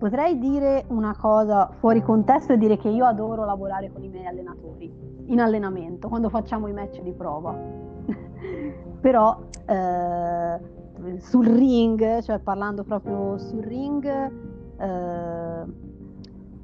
potrei 0.00 0.38
dire 0.38 0.86
una 0.88 1.14
cosa 1.14 1.68
fuori 1.78 2.00
contesto 2.02 2.54
e 2.54 2.56
dire 2.56 2.78
che 2.78 2.88
io 2.88 3.04
adoro 3.04 3.44
lavorare 3.44 3.92
con 3.92 4.02
i 4.02 4.08
miei 4.08 4.24
allenatori 4.24 4.90
in 5.26 5.38
allenamento, 5.38 6.08
quando 6.08 6.30
facciamo 6.30 6.68
i 6.68 6.72
match 6.72 7.02
di 7.02 7.12
prova. 7.12 7.52
Però 8.98 9.38
eh, 9.66 11.18
sul 11.18 11.46
ring, 11.46 12.22
cioè 12.22 12.38
parlando 12.38 12.82
proprio 12.82 13.36
sul 13.36 13.62
ring, 13.62 14.06
eh, 14.06 15.64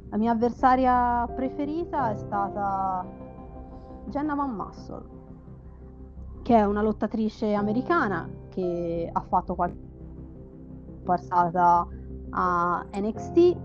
la 0.08 0.16
mia 0.16 0.32
avversaria 0.32 1.28
preferita 1.34 2.12
è 2.12 2.16
stata 2.16 3.04
Jenna 4.06 4.34
Van 4.34 4.54
Muscle 4.54 5.14
che 6.40 6.56
è 6.56 6.64
una 6.64 6.80
lottatrice 6.80 7.52
americana 7.52 8.30
che 8.48 9.10
ha 9.12 9.20
fatto 9.20 9.54
qualche 9.54 9.76
passata 11.04 11.86
a 12.30 12.84
NXT 12.94 13.56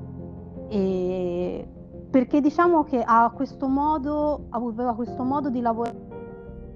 e 0.69 1.67
perché 2.09 2.41
diciamo 2.41 2.83
che 2.83 3.01
ha 3.05 3.31
questo 3.33 3.67
modo 3.67 4.47
aveva 4.49 4.93
questo 4.95 5.23
modo 5.23 5.49
di 5.49 5.61
lavorare 5.61 6.09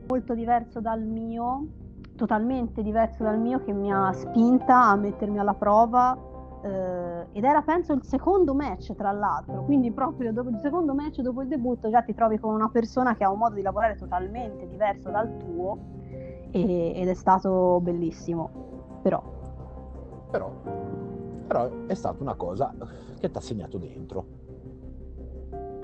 molto 0.08 0.34
diverso 0.34 0.80
dal 0.80 1.02
mio 1.02 1.68
totalmente 2.16 2.82
diverso 2.82 3.24
dal 3.24 3.40
mio 3.40 3.64
che 3.64 3.74
mi 3.74 3.92
ha 3.92 4.12
spinta 4.14 4.86
a 4.86 4.96
mettermi 4.96 5.40
alla 5.40 5.54
prova 5.54 6.18
eh, 6.64 7.28
ed 7.32 7.44
era 7.44 7.62
penso 7.62 7.94
il 7.94 8.04
secondo 8.04 8.54
match 8.54 8.96
tra 8.96 9.12
l'altro 9.12 9.64
quindi 9.64 9.92
proprio 9.92 10.32
dopo 10.32 10.50
il 10.50 10.60
secondo 10.62 10.94
match 10.94 11.22
dopo 11.22 11.42
il 11.42 11.48
debutto 11.48 11.90
già 11.90 12.02
ti 12.02 12.14
trovi 12.14 12.40
con 12.40 12.54
una 12.54 12.70
persona 12.70 13.16
che 13.16 13.24
ha 13.24 13.32
un 13.32 13.40
modo 13.40 13.56
di 13.56 13.62
lavorare 13.62 13.96
totalmente 13.98 14.68
diverso 14.68 15.10
dal 15.10 15.36
tuo 15.38 15.78
e, 16.56 16.94
ed 16.96 17.10
è 17.10 17.14
stato 17.14 17.80
bellissimo. 17.82 18.50
Però. 19.02 19.22
però. 20.32 21.05
Però 21.46 21.70
è 21.86 21.94
stata 21.94 22.22
una 22.22 22.36
cosa 22.36 22.74
che 23.20 23.30
ti 23.30 23.38
ha 23.38 23.42
segnato 23.42 23.78
dentro. 23.78 24.26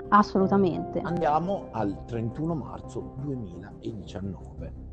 Assolutamente. 0.08 1.00
Andiamo 1.00 1.68
al 1.70 2.04
31 2.04 2.54
marzo 2.54 3.14
2019. 3.18 4.90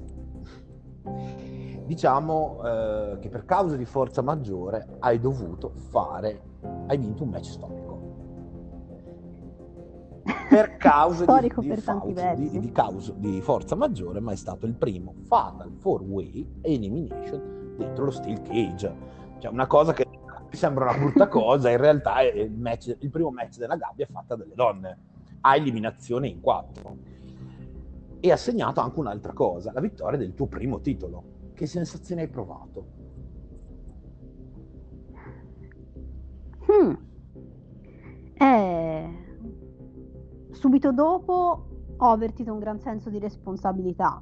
Diciamo 1.85 2.61
eh, 2.63 3.17
che 3.19 3.29
per 3.29 3.45
causa 3.45 3.75
di 3.75 3.85
forza 3.85 4.21
maggiore 4.21 4.97
hai 4.99 5.19
dovuto 5.19 5.71
fare, 5.89 6.41
hai 6.87 6.97
vinto 6.97 7.23
un 7.23 7.29
match 7.29 7.45
storico 7.45 7.89
per 10.49 10.75
causa 10.77 11.25
di, 11.39 11.51
di, 11.55 11.67
per 11.67 11.79
fauci, 11.79 12.13
di, 12.35 12.59
di, 12.59 12.71
causa, 12.71 13.13
di 13.15 13.39
forza 13.41 13.75
maggiore, 13.75 14.19
ma 14.19 14.31
è 14.31 14.35
stato 14.35 14.65
il 14.65 14.73
primo 14.73 15.13
Fatal 15.25 15.71
4-Way 15.81 16.59
Elimination 16.61 17.75
dentro 17.77 18.05
lo 18.05 18.11
Steel 18.11 18.41
Cage. 18.41 19.17
Cioè 19.37 19.51
una 19.51 19.67
cosa 19.67 19.93
che 19.93 20.07
sembra 20.57 20.89
una 20.89 20.97
brutta 20.97 21.27
cosa, 21.27 21.69
in 21.69 21.77
realtà 21.77 22.21
il, 22.21 22.51
match, 22.51 22.95
il 22.99 23.09
primo 23.09 23.31
match 23.31 23.57
della 23.57 23.75
gabbia 23.75 24.05
è 24.05 24.09
fatta 24.11 24.35
dalle 24.35 24.55
donne, 24.55 24.97
a 25.41 25.55
eliminazione 25.55 26.27
in 26.27 26.39
quattro. 26.41 26.97
E 28.19 28.31
ha 28.31 28.37
segnato 28.37 28.81
anche 28.81 28.99
un'altra 28.99 29.33
cosa, 29.33 29.71
la 29.71 29.81
vittoria 29.81 30.17
del 30.17 30.33
tuo 30.33 30.47
primo 30.47 30.81
titolo. 30.81 31.51
Che 31.53 31.65
sensazione 31.65 32.21
hai 32.21 32.27
provato? 32.27 32.87
Hmm. 36.65 36.93
Eh 38.33 39.27
subito 40.59 40.91
dopo 40.91 41.67
ho 41.95 42.05
avvertito 42.11 42.51
un 42.51 42.59
gran 42.59 42.81
senso 42.81 43.09
di 43.09 43.17
responsabilità, 43.17 44.21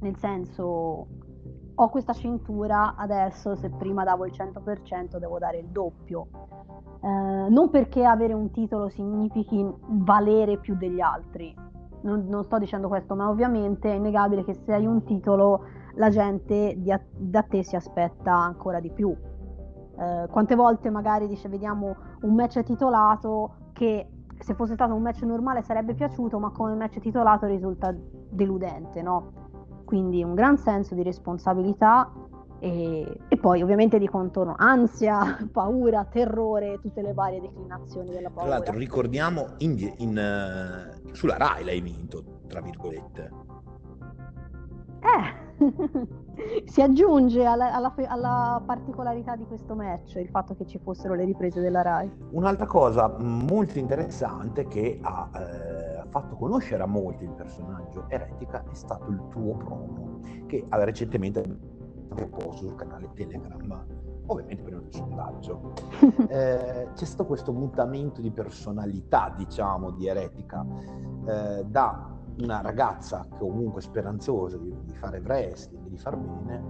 nel 0.00 0.16
senso 0.16 1.06
ho 1.74 1.88
questa 1.88 2.12
cintura, 2.12 2.94
adesso 2.96 3.54
se 3.54 3.70
prima 3.70 4.04
davo 4.04 4.26
il 4.26 4.32
100% 4.32 5.16
devo 5.16 5.38
dare 5.38 5.58
il 5.58 5.66
doppio. 5.66 6.28
Eh, 7.00 7.48
non 7.48 7.70
perché 7.70 8.04
avere 8.04 8.32
un 8.32 8.50
titolo 8.50 8.88
significhi 8.88 9.66
valere 9.86 10.58
più 10.58 10.76
degli 10.76 11.00
altri, 11.00 11.54
non, 12.02 12.26
non, 12.28 12.44
sto 12.44 12.58
dicendo 12.58 12.88
questo, 12.88 13.14
ma 13.14 13.28
ovviamente 13.28 13.90
è 13.90 13.94
innegabile 13.94 14.44
che 14.44 14.54
se 14.54 14.72
hai 14.72 14.86
un 14.86 15.04
titolo 15.04 15.64
la 15.94 16.10
gente 16.10 16.76
a, 16.88 17.00
da 17.16 17.42
te 17.42 17.62
si 17.62 17.76
aspetta 17.76 18.34
ancora 18.34 18.80
di 18.80 18.90
più. 18.90 19.14
Eh, 19.98 20.26
quante 20.30 20.54
volte 20.54 20.90
magari 20.90 21.26
dice 21.26 21.48
vediamo 21.48 21.94
un 22.22 22.34
match 22.34 22.62
titolato 22.62 23.54
che 23.72 24.08
se 24.38 24.54
fosse 24.54 24.74
stato 24.74 24.94
un 24.94 25.02
match 25.02 25.22
normale 25.22 25.62
sarebbe 25.62 25.94
piaciuto, 25.94 26.38
ma 26.38 26.50
come 26.50 26.74
match 26.74 26.98
titolato 26.98 27.46
risulta 27.46 27.94
deludente, 28.30 29.02
no? 29.02 29.41
Quindi 29.92 30.22
un 30.22 30.34
gran 30.34 30.56
senso 30.56 30.94
di 30.94 31.02
responsabilità 31.02 32.10
e, 32.60 33.18
e, 33.28 33.36
poi 33.36 33.60
ovviamente 33.60 33.98
di 33.98 34.08
contorno 34.08 34.54
ansia, 34.56 35.36
paura, 35.52 36.06
terrore, 36.06 36.78
tutte 36.80 37.02
le 37.02 37.12
varie 37.12 37.42
declinazioni 37.42 38.10
della 38.10 38.30
paura. 38.30 38.48
Tra 38.48 38.54
l'altro 38.56 38.78
ricordiamo 38.78 39.48
in, 39.58 39.92
in, 39.98 40.16
uh, 40.16 41.12
sulla 41.12 41.36
RAI 41.36 41.64
l'hai 41.64 41.82
vinto, 41.82 42.24
tra 42.48 42.62
virgolette. 42.62 43.30
Eh, 45.02 45.40
si 46.64 46.80
aggiunge 46.80 47.44
alla, 47.44 47.74
alla, 47.74 47.92
alla, 48.06 48.62
particolarità 48.64 49.36
di 49.36 49.44
questo 49.46 49.74
match 49.74 50.14
il 50.14 50.28
fatto 50.28 50.54
che 50.54 50.66
ci 50.66 50.78
fossero 50.78 51.14
le 51.14 51.24
riprese 51.24 51.60
della 51.60 51.82
RAI. 51.82 52.10
Un'altra 52.30 52.66
cosa 52.66 53.12
molto 53.18 53.78
interessante 53.78 54.66
che 54.66 54.98
ha 55.02 55.28
eh, 55.34 56.08
fatto 56.08 56.36
conoscere 56.36 56.82
a 56.82 56.86
molti 56.86 57.24
il 57.24 57.32
personaggio 57.32 58.04
Eretica 58.08 58.64
è 58.70 58.74
stato 58.74 59.10
il 59.10 59.20
tuo 59.30 59.56
promo 59.56 60.20
che 60.46 60.64
ha 60.68 60.84
recentemente 60.84 61.42
posto 62.30 62.66
sul 62.66 62.74
canale 62.74 63.10
Telegram 63.14 63.84
ovviamente 64.26 64.62
prima 64.62 64.80
del 64.80 64.92
sondaggio. 64.92 65.72
eh, 66.28 66.88
c'è 66.94 67.04
stato 67.04 67.26
questo 67.26 67.52
mutamento 67.52 68.20
di 68.20 68.30
personalità, 68.30 69.32
diciamo, 69.36 69.90
di 69.90 70.06
Eretica, 70.06 70.64
eh, 71.26 71.64
da 71.66 72.12
una 72.38 72.60
ragazza 72.60 73.26
comunque 73.38 73.80
speranzosa 73.80 74.56
di, 74.56 74.74
di 74.84 74.94
fare 74.94 75.18
wrestling, 75.20 75.86
di 75.88 75.98
far 75.98 76.16
bene, 76.16 76.62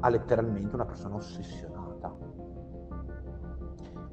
a 0.00 0.08
letteralmente 0.08 0.74
una 0.74 0.84
persona 0.84 1.16
ossessionata. 1.16 2.14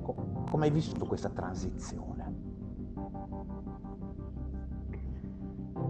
Com- 0.01 0.50
come 0.50 0.65
hai 0.65 0.71
vissuto 0.71 1.05
questa 1.05 1.29
transizione? 1.29 2.50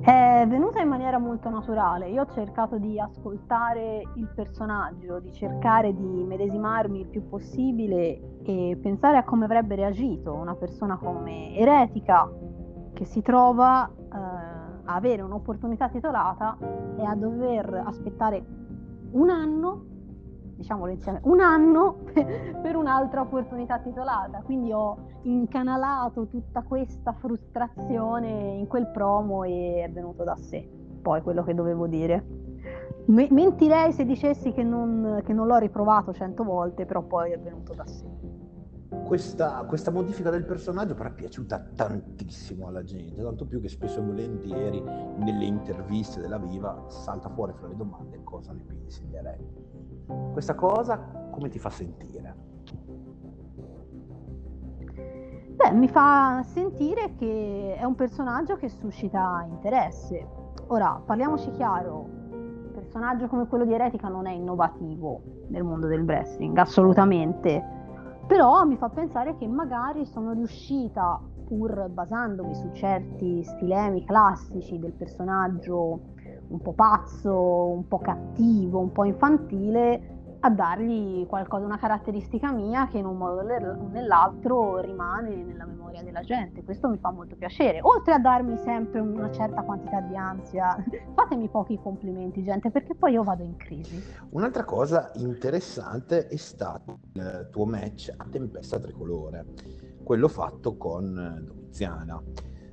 È 0.01 0.45
venuta 0.47 0.81
in 0.81 0.87
maniera 0.87 1.19
molto 1.19 1.51
naturale. 1.51 2.09
Io 2.09 2.23
ho 2.23 2.31
cercato 2.31 2.79
di 2.79 2.99
ascoltare 2.99 4.01
il 4.15 4.27
personaggio, 4.33 5.19
di 5.19 5.31
cercare 5.31 5.93
di 5.93 6.23
medesimarmi 6.23 7.01
il 7.01 7.07
più 7.07 7.27
possibile 7.27 8.39
e 8.41 8.79
pensare 8.81 9.17
a 9.17 9.23
come 9.23 9.45
avrebbe 9.45 9.75
reagito 9.75 10.33
una 10.33 10.55
persona 10.55 10.97
come 10.97 11.55
Eretica 11.55 12.27
che 12.93 13.05
si 13.05 13.21
trova 13.21 13.87
eh, 13.87 14.50
avere 14.85 15.21
un'opportunità 15.21 15.89
titolata 15.89 16.57
e 16.97 17.03
a 17.03 17.15
dover 17.15 17.83
aspettare 17.85 18.43
un 19.11 19.29
anno, 19.29 19.85
diciamolo 20.55 20.91
insieme, 20.91 21.19
un 21.23 21.39
anno 21.39 22.03
per 22.61 22.75
un'altra 22.75 23.21
opportunità 23.21 23.79
titolata. 23.79 24.41
Quindi 24.43 24.71
ho 24.71 25.09
incanalato 25.23 26.27
tutta 26.27 26.63
questa 26.63 27.13
frustrazione 27.13 28.29
in 28.29 28.67
quel 28.67 28.87
promo 28.87 29.43
e 29.43 29.83
è 29.83 29.91
venuto 29.91 30.23
da 30.23 30.35
sé 30.35 30.79
poi 31.01 31.21
quello 31.21 31.43
che 31.43 31.53
dovevo 31.53 31.87
dire. 31.87 32.23
Mentirei 33.05 33.91
se 33.91 34.05
dicessi 34.05 34.53
che 34.53 34.63
non, 34.63 35.21
che 35.25 35.33
non 35.33 35.47
l'ho 35.47 35.57
riprovato 35.57 36.13
cento 36.13 36.43
volte, 36.43 36.85
però 36.85 37.01
poi 37.01 37.31
è 37.31 37.39
venuto 37.39 37.73
da 37.73 37.85
sé 37.85 38.05
questa, 39.05 39.63
questa, 39.67 39.89
modifica 39.89 40.29
del 40.29 40.43
personaggio 40.43 40.95
però 40.95 41.09
è 41.09 41.13
piaciuta 41.13 41.69
tantissimo 41.75 42.67
alla 42.67 42.83
gente, 42.83 43.21
tanto 43.21 43.45
più 43.45 43.61
che 43.61 43.69
spesso 43.69 43.99
e 43.99 44.03
volentieri 44.03 44.81
nelle 44.81 45.45
interviste 45.45 46.19
della 46.19 46.37
Viva 46.37 46.83
salta 46.87 47.29
fuori 47.29 47.53
fra 47.53 47.67
le 47.67 47.75
domande 47.77 48.21
cosa 48.23 48.51
ne 48.51 48.63
pensi 48.63 49.05
di 49.07 49.15
Re. 49.15 49.39
Questa 50.33 50.55
cosa 50.55 50.97
come 51.31 51.47
ti 51.47 51.57
fa 51.57 51.69
sentire? 51.69 52.35
Beh, 55.55 55.71
mi 55.71 55.87
fa 55.87 56.43
sentire 56.43 57.15
che 57.15 57.75
è 57.77 57.83
un 57.83 57.95
personaggio 57.95 58.57
che 58.57 58.67
suscita 58.67 59.45
interesse. 59.47 60.27
Ora, 60.67 61.01
parliamoci 61.05 61.51
chiaro, 61.51 62.09
un 62.31 62.71
personaggio 62.73 63.27
come 63.27 63.47
quello 63.47 63.63
di 63.63 63.73
Eretica 63.73 64.09
non 64.09 64.25
è 64.25 64.31
innovativo 64.31 65.21
nel 65.47 65.63
mondo 65.63 65.87
del 65.87 66.01
wrestling, 66.01 66.57
assolutamente 66.57 67.79
però 68.31 68.63
mi 68.63 68.77
fa 68.77 68.87
pensare 68.87 69.35
che 69.35 69.45
magari 69.45 70.05
sono 70.05 70.31
riuscita, 70.31 71.19
pur 71.49 71.89
basandomi 71.89 72.55
su 72.55 72.71
certi 72.71 73.43
stilemi 73.43 74.05
classici 74.05 74.79
del 74.79 74.93
personaggio 74.93 75.99
un 76.47 76.61
po' 76.61 76.71
pazzo, 76.71 77.73
un 77.73 77.85
po' 77.89 77.97
cattivo, 77.97 78.79
un 78.79 78.93
po' 78.93 79.03
infantile, 79.03 80.20
a 80.43 80.49
dargli 80.49 81.25
qualcosa, 81.27 81.65
una 81.65 81.77
caratteristica 81.77 82.51
mia 82.51 82.87
che 82.87 82.97
in 82.97 83.05
un 83.05 83.17
modo 83.17 83.41
o 83.41 83.89
nell'altro 83.91 84.79
rimane 84.79 85.35
nella 85.35 85.65
memoria 85.65 86.01
della 86.01 86.21
gente. 86.21 86.63
Questo 86.63 86.89
mi 86.89 86.97
fa 86.97 87.11
molto 87.11 87.35
piacere. 87.35 87.79
Oltre 87.81 88.13
a 88.13 88.19
darmi 88.19 88.57
sempre 88.57 88.99
una 88.99 89.31
certa 89.31 89.61
quantità 89.61 90.01
di 90.01 90.15
ansia, 90.15 90.83
fatemi 91.13 91.47
pochi 91.47 91.79
complimenti, 91.81 92.43
gente, 92.43 92.71
perché 92.71 92.95
poi 92.95 93.13
io 93.13 93.23
vado 93.23 93.43
in 93.43 93.55
crisi. 93.55 94.03
Un'altra 94.31 94.63
cosa 94.63 95.11
interessante 95.15 96.27
è 96.27 96.37
stato 96.37 96.99
il 97.13 97.49
tuo 97.51 97.65
match 97.65 98.11
a 98.15 98.25
tempesta 98.29 98.79
tricolore, 98.79 99.45
quello 100.03 100.27
fatto 100.27 100.75
con 100.75 101.43
Domiziana, 101.45 102.19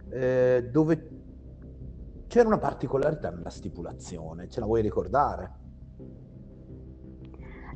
eh, 0.09 0.69
dove 0.71 1.09
c'era 2.29 2.49
una 2.49 2.59
particolarità 2.59 3.31
nella 3.31 3.51
stipulazione, 3.51 4.49
ce 4.49 4.61
la 4.61 4.67
vuoi 4.67 4.81
ricordare? 4.81 5.67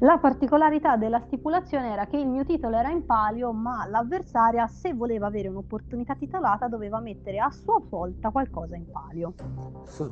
La 0.03 0.19
particolarità 0.19 0.97
della 0.97 1.21
stipulazione 1.21 1.93
era 1.93 2.07
che 2.07 2.17
il 2.17 2.27
mio 2.27 2.45
titolo 2.45 2.77
era 2.77 2.91
in 2.91 3.07
palio, 3.07 3.53
ma 3.53 3.87
l'avversaria, 3.87 4.67
se 4.67 4.95
voleva 4.95 5.29
avere 5.29 5.47
un'opportunità 5.47 6.17
titolata, 6.17 6.67
doveva 6.67 6.99
mettere 6.99 7.39
a 7.39 7.49
sua 7.53 7.81
volta 7.89 8.31
qualcosa 8.31 8.75
in 8.75 8.91
palio. 8.91 9.35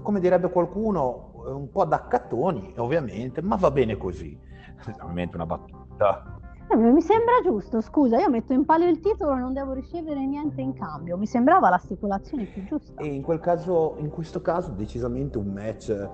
Come 0.03 0.20
direbbe 0.20 0.48
qualcuno, 0.48 1.33
un 1.46 1.70
po' 1.72 1.85
da 1.87 2.07
cattoni, 2.07 2.72
ovviamente, 2.76 3.42
ma 3.42 3.57
va 3.57 3.72
bene 3.72 3.96
così. 3.96 4.38
Ovviamente 5.03 5.35
una 5.35 5.46
battuta. 5.46 6.39
Eh, 6.72 6.76
mi 6.76 7.00
sembra 7.00 7.40
giusto, 7.42 7.80
scusa, 7.80 8.20
io 8.20 8.30
metto 8.30 8.52
in 8.52 8.64
palio 8.64 8.88
il 8.88 9.00
titolo 9.00 9.35
e 9.35 9.40
non 9.40 9.52
devo 9.52 9.72
ricevere 9.72 10.24
niente 10.24 10.61
in 10.61 10.72
cambio. 10.72 11.16
Mi 11.18 11.26
sembrava 11.26 11.68
la 11.68 11.78
stipulazione 11.78 12.44
più 12.44 12.64
giusta. 12.64 13.00
E 13.02 13.09
in 13.09 13.22
quel 13.22 13.40
caso, 13.40 13.96
in 13.98 14.09
questo 14.09 14.40
caso, 14.40 14.70
decisamente 14.70 15.37
un 15.37 15.52
match 15.52 16.09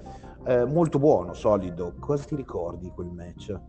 eh, 0.45 0.65
molto 0.65 0.99
buono, 0.99 1.35
solido. 1.35 1.93
Cosa 1.99 2.25
ti 2.25 2.37
ricordi 2.37 2.91
quel 2.91 3.11
match? 3.11 3.61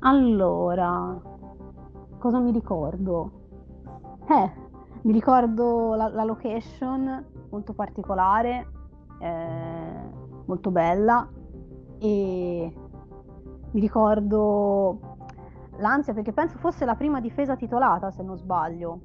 Allora, 0.00 1.20
cosa 2.18 2.40
mi 2.40 2.50
ricordo? 2.50 3.30
Eh, 4.28 4.52
mi 5.02 5.12
ricordo 5.12 5.94
la, 5.94 6.08
la 6.08 6.24
location 6.24 7.24
molto 7.50 7.72
particolare, 7.72 8.66
eh, 9.20 10.10
molto 10.44 10.70
bella 10.72 11.28
e 12.00 12.72
mi 13.70 13.80
ricordo 13.80 15.16
l'ansia 15.78 16.12
perché 16.12 16.32
penso 16.32 16.58
fosse 16.58 16.84
la 16.84 16.94
prima 16.94 17.20
difesa 17.20 17.56
titolata 17.56 18.10
se 18.10 18.22
non 18.22 18.36
sbaglio. 18.36 19.00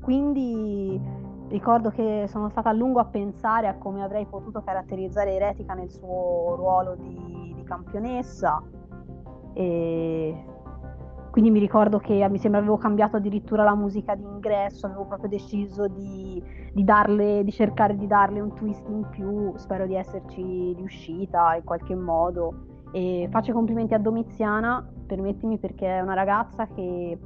Quindi 0.00 1.00
Ricordo 1.48 1.90
che 1.90 2.26
sono 2.28 2.48
stata 2.48 2.70
a 2.70 2.72
lungo 2.72 2.98
a 2.98 3.04
pensare 3.04 3.68
a 3.68 3.76
come 3.76 4.02
avrei 4.02 4.26
potuto 4.26 4.62
caratterizzare 4.62 5.34
Eretica 5.34 5.74
nel 5.74 5.88
suo 5.88 6.56
ruolo 6.56 6.96
di, 6.96 7.52
di 7.54 7.62
campionessa 7.62 8.60
e 9.52 10.44
quindi 11.30 11.52
mi 11.52 11.60
ricordo 11.60 11.98
che 11.98 12.26
mi 12.28 12.38
sembra 12.38 12.60
avevo 12.60 12.78
cambiato 12.78 13.18
addirittura 13.18 13.62
la 13.62 13.76
musica 13.76 14.16
di 14.16 14.24
ingresso, 14.24 14.86
avevo 14.86 15.04
proprio 15.04 15.28
deciso 15.28 15.86
di, 15.86 16.42
di, 16.72 16.82
darle, 16.82 17.44
di 17.44 17.52
cercare 17.52 17.94
di 17.94 18.06
darle 18.06 18.40
un 18.40 18.52
twist 18.54 18.88
in 18.88 19.06
più, 19.10 19.52
spero 19.56 19.86
di 19.86 19.94
esserci 19.94 20.72
riuscita 20.74 21.54
in 21.54 21.62
qualche 21.62 21.94
modo. 21.94 22.75
E 22.96 23.28
faccio 23.30 23.52
complimenti 23.52 23.92
a 23.92 23.98
Domiziana, 23.98 24.82
permettimi 25.06 25.58
perché 25.58 25.98
è 25.98 26.00
una 26.00 26.14
ragazza 26.14 26.66
che 26.68 27.18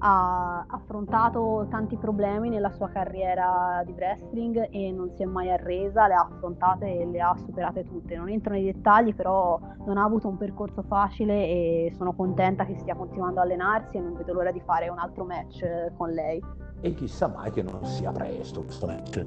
ha 0.00 0.66
affrontato 0.68 1.66
tanti 1.70 1.96
problemi 1.96 2.50
nella 2.50 2.68
sua 2.68 2.90
carriera 2.90 3.82
di 3.86 3.92
wrestling 3.92 4.68
e 4.70 4.92
non 4.92 5.12
si 5.14 5.22
è 5.22 5.24
mai 5.24 5.50
arresa, 5.50 6.06
le 6.08 6.12
ha 6.12 6.28
affrontate 6.30 6.98
e 6.98 7.06
le 7.06 7.22
ha 7.22 7.34
superate 7.38 7.84
tutte. 7.84 8.14
Non 8.16 8.28
entro 8.28 8.52
nei 8.52 8.64
dettagli, 8.64 9.14
però 9.14 9.58
non 9.86 9.96
ha 9.96 10.04
avuto 10.04 10.28
un 10.28 10.36
percorso 10.36 10.82
facile 10.82 11.32
e 11.46 11.92
sono 11.96 12.12
contenta 12.12 12.66
che 12.66 12.76
stia 12.76 12.94
continuando 12.94 13.40
a 13.40 13.44
allenarsi 13.44 13.96
e 13.96 14.00
non 14.00 14.12
vedo 14.12 14.34
l'ora 14.34 14.52
di 14.52 14.60
fare 14.60 14.90
un 14.90 14.98
altro 14.98 15.24
match 15.24 15.62
eh, 15.62 15.90
con 15.96 16.10
lei. 16.10 16.38
E 16.82 16.92
chissà 16.92 17.28
mai 17.28 17.50
che 17.50 17.62
non 17.62 17.82
sia 17.86 18.12
presto 18.12 18.62
questo 18.62 18.84
match. 18.84 19.24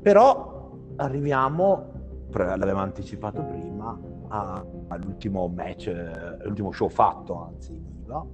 Però 0.00 0.70
arriviamo, 0.94 1.86
l'avevamo 2.30 2.82
anticipato 2.82 3.42
prima, 3.42 3.98
all'ultimo 4.28 5.48
match, 5.48 5.88
eh, 5.88 6.44
l'ultimo 6.44 6.72
show 6.72 6.88
fatto, 6.88 7.42
anzi, 7.42 7.72
viva 7.72 8.26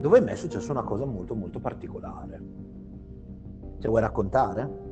dove 0.00 0.18
a 0.18 0.20
me 0.22 0.32
è 0.32 0.36
successa 0.36 0.72
una 0.72 0.82
cosa 0.82 1.04
molto 1.04 1.34
molto 1.34 1.58
particolare. 1.60 2.42
Ce 3.78 3.88
vuoi 3.88 4.00
raccontare? 4.00 4.88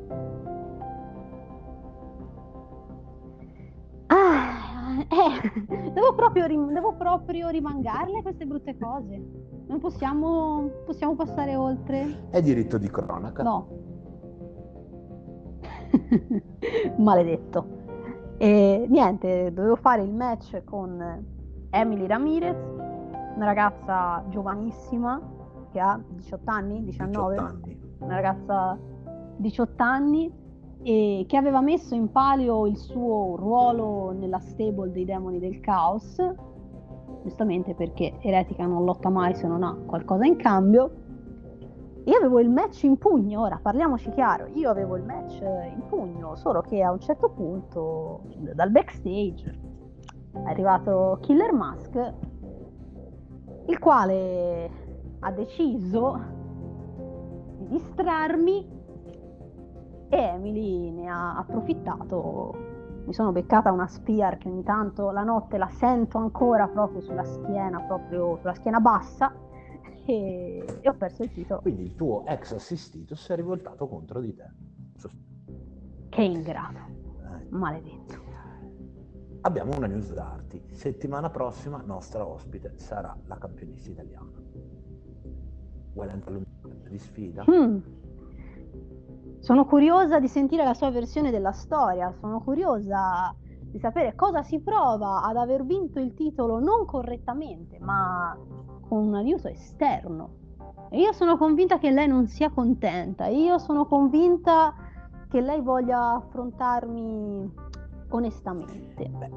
Ah, 4.07 5.05
eh, 5.09 5.91
devo 5.93 6.15
proprio, 6.15 6.47
devo 6.47 6.95
proprio 6.95 7.49
rimangarle 7.49 8.23
queste 8.23 8.47
brutte 8.47 8.77
cose. 8.79 9.21
Non 9.67 9.79
possiamo, 9.81 10.71
possiamo 10.87 11.15
passare 11.15 11.57
oltre. 11.57 12.29
È 12.31 12.41
diritto 12.41 12.79
di 12.79 12.89
cronaca. 12.91 13.43
No. 13.43 13.69
Maledetto. 16.97 17.78
E 18.41 18.87
niente, 18.89 19.53
dovevo 19.53 19.75
fare 19.75 20.03
il 20.03 20.15
match 20.15 20.63
con 20.65 21.25
Emily 21.71 22.07
Ramirez 22.07 22.57
una 23.35 23.45
ragazza 23.45 24.25
giovanissima 24.31 25.21
che 25.71 25.79
ha 25.79 26.01
18 26.09 26.51
anni, 26.51 26.85
19, 26.85 27.31
18 27.35 27.41
anni. 27.41 27.81
una 27.99 28.15
ragazza 28.15 28.79
18 29.37 29.83
anni 29.83 30.33
e 30.83 31.25
che 31.29 31.37
aveva 31.37 31.61
messo 31.61 31.95
in 31.95 32.11
palio 32.11 32.67
il 32.67 32.77
suo 32.77 33.37
ruolo 33.37 34.13
nella 34.13 34.39
stable 34.39 34.91
dei 34.91 35.05
demoni 35.05 35.39
del 35.39 35.61
caos, 35.61 36.17
giustamente 37.23 37.75
perché 37.75 38.19
Eretica 38.21 38.67
non 38.67 38.85
lotta 38.85 39.09
mai 39.09 39.35
se 39.35 39.47
non 39.47 39.63
ha 39.63 39.77
qualcosa 39.87 40.25
in 40.25 40.37
cambio. 40.37 40.91
Io 42.09 42.17
avevo 42.17 42.41
il 42.41 42.49
match 42.49 42.85
in 42.85 42.97
pugno, 42.97 43.43
ora 43.43 43.59
parliamoci 43.61 44.09
chiaro, 44.13 44.47
io 44.55 44.71
avevo 44.71 44.97
il 44.97 45.03
match 45.03 45.41
in 45.43 45.83
pugno, 45.89 46.37
solo 46.37 46.63
che 46.63 46.83
a 46.83 46.91
un 46.91 47.01
certo 47.01 47.29
punto 47.29 48.23
dal 48.55 48.71
backstage 48.71 49.61
è 50.33 50.49
arrivato 50.49 51.19
Killer 51.21 51.53
Mask, 51.53 52.15
il 53.67 53.79
quale 53.79 54.71
ha 55.19 55.31
deciso 55.33 56.19
di 57.59 57.67
distrarmi 57.67 58.67
e 60.09 60.17
Emily 60.17 60.91
ne 60.91 61.11
ha 61.11 61.37
approfittato. 61.37 62.55
Mi 63.05 63.13
sono 63.13 63.33
beccata 63.33 63.71
una 63.71 63.87
spear 63.87 64.39
che 64.39 64.49
ogni 64.49 64.63
tanto 64.63 65.11
la 65.11 65.25
notte 65.25 65.59
la 65.59 65.69
sento 65.69 66.17
ancora 66.17 66.69
proprio 66.69 67.03
sulla 67.03 67.25
schiena, 67.25 67.83
proprio 67.83 68.39
sulla 68.39 68.55
schiena 68.55 68.81
bassa 68.81 69.31
e, 70.13 70.65
e 70.81 70.89
ho 70.89 70.95
perso 70.95 71.23
il 71.23 71.33
titolo. 71.33 71.61
Quindi 71.61 71.83
il 71.83 71.95
tuo 71.95 72.25
ex 72.27 72.53
assistito 72.53 73.15
si 73.15 73.33
è 73.33 73.37
rivoltato 73.37 73.87
contro 73.87 74.21
di 74.21 74.35
te. 74.35 74.51
Che 76.09 76.23
ingrato, 76.23 76.79
eh. 76.79 77.47
maledetto. 77.51 78.27
Abbiamo 79.43 79.77
una 79.77 79.87
news 79.87 80.13
da 80.13 80.23
darti. 80.23 80.63
Settimana 80.73 81.31
prossima 81.31 81.81
nostra 81.85 82.27
ospite 82.27 82.73
sarà 82.77 83.17
la 83.27 83.37
campionessa 83.37 83.91
italiana. 83.91 84.31
Vuoi 85.93 86.09
entrare 86.09 86.43
di 86.89 86.99
sfida? 86.99 87.45
Mm. 87.49 87.79
Sono 89.39 89.67
curiosa 89.67 90.19
di 90.19 90.29
sentire 90.29 90.65
la 90.65 90.75
sua 90.75 90.91
versione 90.91 91.31
della 91.31 91.53
storia, 91.53 92.13
sono 92.19 92.43
curiosa 92.43 93.35
di 93.71 93.79
sapere 93.79 94.15
cosa 94.15 94.43
si 94.43 94.61
prova 94.61 95.23
ad 95.23 95.37
aver 95.37 95.65
vinto 95.65 96.01
il 96.01 96.15
titolo 96.15 96.59
non 96.59 96.87
correttamente, 96.87 97.79
ma 97.79 98.37
con 98.89 99.07
un 99.07 99.15
aiuto 99.15 99.49
esterno. 99.49 100.37
E 100.91 101.01
io 101.01 101.13
sono 101.13 101.37
convinta 101.37 101.79
che 101.79 101.91
lei 101.91 102.09
non 102.09 102.27
sia 102.27 102.51
contenta, 102.51 103.27
io 103.27 103.59
sono 103.59 103.87
convinta 103.87 104.75
che 105.29 105.41
lei 105.41 105.61
voglia 105.61 106.15
affrontarmi 106.15 107.53
onestamente. 108.09 109.09
Beh, 109.09 109.31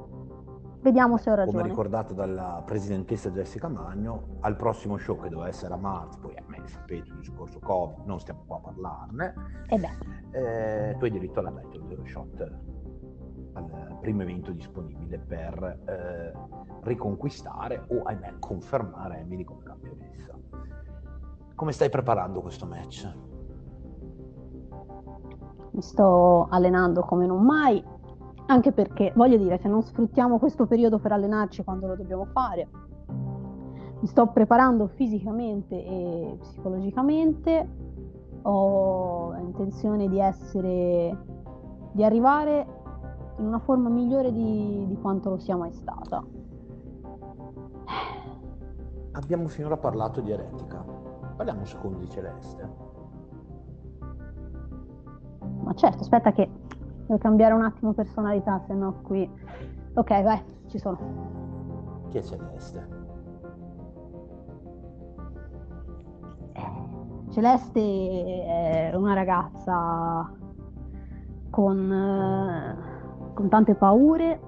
Vediamo 0.81 1.17
se 1.17 1.29
ho 1.29 1.35
ragione. 1.35 1.57
Come 1.57 1.69
ricordato 1.69 2.15
dalla 2.15 2.63
presidentessa 2.65 3.29
Jessica 3.29 3.67
Magno, 3.67 4.37
al 4.39 4.55
prossimo 4.55 4.97
show 4.97 5.19
che 5.19 5.29
doveva 5.29 5.47
essere 5.47 5.75
a 5.75 5.77
marzo, 5.77 6.17
poi 6.19 6.35
a 6.35 6.43
me 6.47 6.59
sapete 6.65 7.07
il 7.07 7.17
discorso 7.17 7.59
Covid, 7.59 8.03
non 8.05 8.19
stiamo 8.19 8.41
qua 8.47 8.57
a 8.57 8.59
parlarne. 8.61 9.33
E 9.67 9.77
beh. 9.77 10.89
Eh, 10.89 10.95
tu 10.97 11.05
hai 11.05 11.11
diritto 11.11 11.39
alla 11.39 11.51
title 11.51 11.87
dello 11.87 12.05
shot 12.05 12.51
al 13.53 13.97
primo 13.99 14.21
evento 14.21 14.51
disponibile 14.51 15.17
per 15.19 15.79
eh, 15.85 16.33
riconquistare 16.83 17.85
o 17.89 18.03
ahimè 18.03 18.35
confermare 18.39 19.19
Emily 19.19 19.43
come 19.43 19.63
campionessa. 19.63 20.37
Come 21.55 21.71
stai 21.71 21.89
preparando 21.89 22.41
questo 22.41 22.65
match? 22.65 23.13
Mi 25.71 25.81
sto 25.81 26.47
allenando 26.49 27.01
come 27.01 27.25
non 27.25 27.43
mai 27.43 27.83
anche 28.47 28.71
perché, 28.73 29.13
voglio 29.15 29.37
dire, 29.37 29.57
se 29.59 29.69
non 29.69 29.81
sfruttiamo 29.81 30.37
questo 30.37 30.65
periodo 30.65 30.99
per 30.99 31.13
allenarci 31.13 31.63
quando 31.63 31.87
lo 31.87 31.95
dobbiamo 31.95 32.25
fare, 32.25 32.67
mi 33.07 34.07
sto 34.07 34.27
preparando 34.27 34.87
fisicamente 34.87 35.75
e 35.75 36.37
psicologicamente, 36.39 37.69
ho 38.41 39.35
intenzione 39.35 40.09
di 40.09 40.19
essere, 40.19 41.17
di 41.93 42.03
arrivare 42.03 42.81
in 43.41 43.47
una 43.47 43.60
forma 43.60 43.89
migliore 43.89 44.32
di, 44.32 44.86
di 44.88 44.97
quanto 45.01 45.32
lo 45.32 45.38
sia 45.38 45.58
mai 45.58 45.73
stata. 45.73 46.23
Abbiamo 49.12 49.47
finora 49.47 49.75
parlato 49.75 50.21
di 50.21 50.32
eretica, 50.32 50.84
parliamo 51.36 51.60
un 51.60 51.65
secondo 51.65 51.97
di 51.97 52.10
Celeste. 52.10 52.69
Ma 55.63 55.73
certo, 55.73 56.01
aspetta 56.01 56.32
che 56.32 56.49
Devo 57.12 57.23
cambiare 57.23 57.54
un 57.54 57.63
attimo 57.63 57.91
personalità, 57.91 58.62
se 58.65 58.73
no 58.73 59.01
qui... 59.01 59.30
Ok, 59.95 60.23
vai, 60.23 60.41
ci 60.67 60.77
sono. 60.77 60.97
Chi 62.08 62.19
è 62.19 62.21
Celeste? 62.21 62.88
Celeste 67.32 68.45
è 68.45 68.95
una 68.95 69.13
ragazza 69.13 70.32
con, 71.49 71.91
eh, 71.91 72.90
con 73.34 73.50
tante 73.50 73.76
paure, 73.76 74.39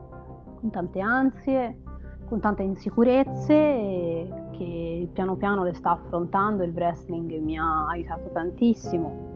con 0.59 0.69
tante 0.69 0.99
ansie, 0.99 1.81
con 2.25 2.39
tante 2.39 2.63
insicurezze 2.63 4.49
che 4.51 5.09
piano 5.11 5.35
piano 5.35 5.63
le 5.63 5.73
sta 5.73 5.91
affrontando. 5.91 6.63
Il 6.63 6.73
wrestling 6.73 7.39
mi 7.39 7.57
ha 7.57 7.87
aiutato 7.87 8.29
tantissimo 8.31 9.33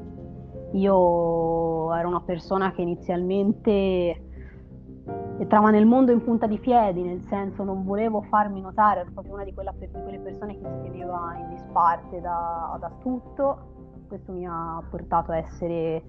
io 0.71 1.93
ero 1.93 2.07
una 2.07 2.21
persona 2.21 2.71
che 2.71 2.81
inizialmente 2.81 4.23
entrava 5.37 5.69
nel 5.69 5.85
mondo 5.85 6.11
in 6.11 6.21
punta 6.21 6.45
di 6.47 6.59
piedi, 6.59 7.01
nel 7.01 7.21
senso 7.23 7.63
non 7.63 7.85
volevo 7.85 8.21
farmi 8.23 8.59
notare, 8.59 9.01
ero 9.01 9.11
proprio 9.13 9.35
una 9.35 9.45
di, 9.45 9.53
quella, 9.53 9.73
di 9.77 9.87
quelle 9.89 10.19
persone 10.19 10.59
che 10.59 10.67
si 10.67 10.91
teneva 10.91 11.35
in 11.37 11.49
disparte 11.49 12.19
da, 12.19 12.75
da 12.79 12.91
tutto. 12.99 13.75
Questo 14.07 14.31
mi 14.31 14.45
ha 14.45 14.81
portato 14.89 15.31
a 15.31 15.37
essere, 15.37 16.01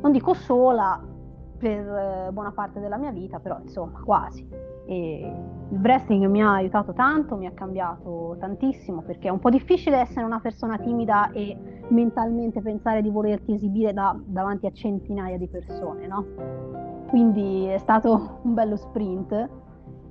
non 0.00 0.12
dico 0.12 0.34
sola 0.34 1.02
per 1.58 2.30
buona 2.32 2.52
parte 2.52 2.80
della 2.80 2.96
mia 2.96 3.10
vita, 3.10 3.38
però 3.40 3.58
insomma 3.60 4.00
quasi. 4.00 4.48
E 4.86 5.32
il 5.70 5.78
wrestling 5.80 6.24
mi 6.26 6.42
ha 6.42 6.54
aiutato 6.54 6.92
tanto, 6.92 7.36
mi 7.36 7.46
ha 7.46 7.52
cambiato 7.52 8.36
tantissimo 8.38 9.02
perché 9.02 9.28
è 9.28 9.30
un 9.30 9.38
po' 9.38 9.50
difficile 9.50 9.98
essere 9.98 10.24
una 10.24 10.40
persona 10.40 10.78
timida 10.78 11.30
e 11.32 11.84
mentalmente 11.88 12.62
pensare 12.62 13.02
di 13.02 13.10
volerti 13.10 13.52
esibire 13.52 13.92
da, 13.92 14.18
davanti 14.24 14.66
a 14.66 14.72
centinaia 14.72 15.36
di 15.36 15.48
persone, 15.48 16.06
no? 16.06 16.24
Quindi 17.08 17.66
è 17.66 17.78
stato 17.78 18.38
un 18.44 18.54
bello 18.54 18.76
sprint 18.76 19.48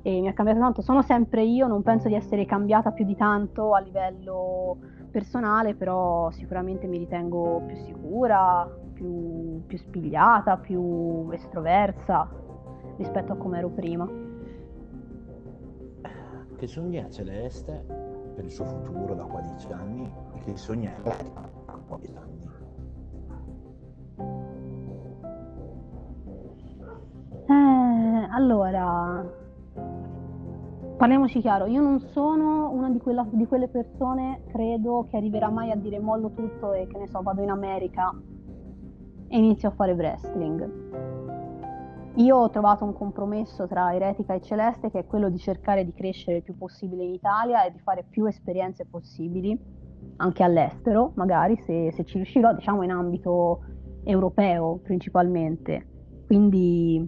e 0.01 0.21
mi 0.21 0.27
ha 0.27 0.33
cambiato 0.33 0.59
tanto. 0.59 0.81
Sono 0.81 1.01
sempre 1.01 1.43
io, 1.43 1.67
non 1.67 1.81
penso 1.81 2.07
di 2.07 2.15
essere 2.15 2.45
cambiata 2.45 2.91
più 2.91 3.05
di 3.05 3.15
tanto 3.15 3.73
a 3.73 3.79
livello 3.79 4.77
personale, 5.09 5.73
però 5.73 6.29
sicuramente 6.31 6.87
mi 6.87 6.97
ritengo 6.97 7.63
più 7.65 7.75
sicura, 7.77 8.69
più, 8.97 9.63
più 9.67 9.77
spigliata, 9.77 10.57
più 10.57 11.29
estroversa 11.31 12.27
rispetto 12.97 13.33
a 13.33 13.35
come 13.35 13.59
ero 13.59 13.69
prima. 13.69 14.09
Che 16.55 16.67
sogna 16.67 17.07
Celeste 17.09 17.85
per 18.35 18.43
il 18.43 18.51
suo 18.51 18.65
futuro 18.65 19.13
da 19.13 19.23
qua 19.23 19.39
a 19.39 19.43
dieci 19.43 19.71
anni? 19.71 20.11
E 20.33 20.39
che 20.39 20.57
sogna 20.57 20.91
da 21.03 21.11
qua 21.85 21.95
a 21.95 21.99
dieci 21.99 22.15
anni. 22.15 22.35
Eh, 27.49 28.27
allora, 28.31 29.23
parliamoci 30.97 31.39
chiaro, 31.39 31.67
io 31.67 31.81
non 31.81 31.99
sono 31.99 32.71
una 32.71 32.89
di, 32.89 32.97
quella, 32.97 33.27
di, 33.29 33.45
quelle 33.45 33.67
persone, 33.67 34.41
credo, 34.47 35.05
che 35.07 35.17
arriverà 35.17 35.51
mai 35.51 35.69
a 35.69 35.75
dire 35.75 35.99
mollo 35.99 36.31
tutto 36.31 36.73
e 36.73 36.87
che 36.87 36.97
ne 36.97 37.07
so, 37.07 37.21
vado 37.21 37.43
in 37.43 37.51
America 37.51 38.11
e 39.27 39.37
inizio 39.37 39.69
a 39.69 39.71
fare 39.71 39.93
wrestling. 39.93 41.05
Io 42.15 42.35
ho 42.35 42.49
trovato 42.49 42.83
un 42.83 42.93
compromesso 42.93 43.67
tra 43.67 43.93
Eretica 43.93 44.33
e 44.33 44.41
Celeste 44.41 44.89
che 44.89 44.99
è 44.99 45.05
quello 45.05 45.29
di 45.29 45.37
cercare 45.37 45.85
di 45.85 45.93
crescere 45.93 46.37
il 46.37 46.43
più 46.43 46.57
possibile 46.57 47.03
in 47.03 47.13
Italia 47.13 47.63
e 47.63 47.71
di 47.71 47.79
fare 47.79 48.03
più 48.09 48.25
esperienze 48.25 48.85
possibili, 48.85 49.55
anche 50.17 50.41
all'estero, 50.41 51.11
magari 51.15 51.57
se, 51.57 51.91
se 51.91 52.03
ci 52.05 52.15
riuscirò, 52.15 52.55
diciamo 52.55 52.81
in 52.81 52.89
ambito 52.89 53.61
europeo 54.03 54.79
principalmente. 54.81 55.85
Quindi 56.25 57.07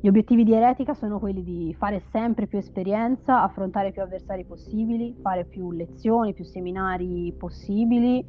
gli 0.00 0.08
obiettivi 0.08 0.42
di 0.42 0.54
Eretica 0.54 0.92
sono 0.92 1.20
quelli 1.20 1.44
di 1.44 1.72
fare 1.78 2.02
sempre 2.10 2.48
più 2.48 2.58
esperienza, 2.58 3.42
affrontare 3.42 3.92
più 3.92 4.02
avversari 4.02 4.44
possibili, 4.44 5.14
fare 5.22 5.44
più 5.44 5.70
lezioni, 5.70 6.34
più 6.34 6.44
seminari 6.44 7.32
possibili 7.38 8.26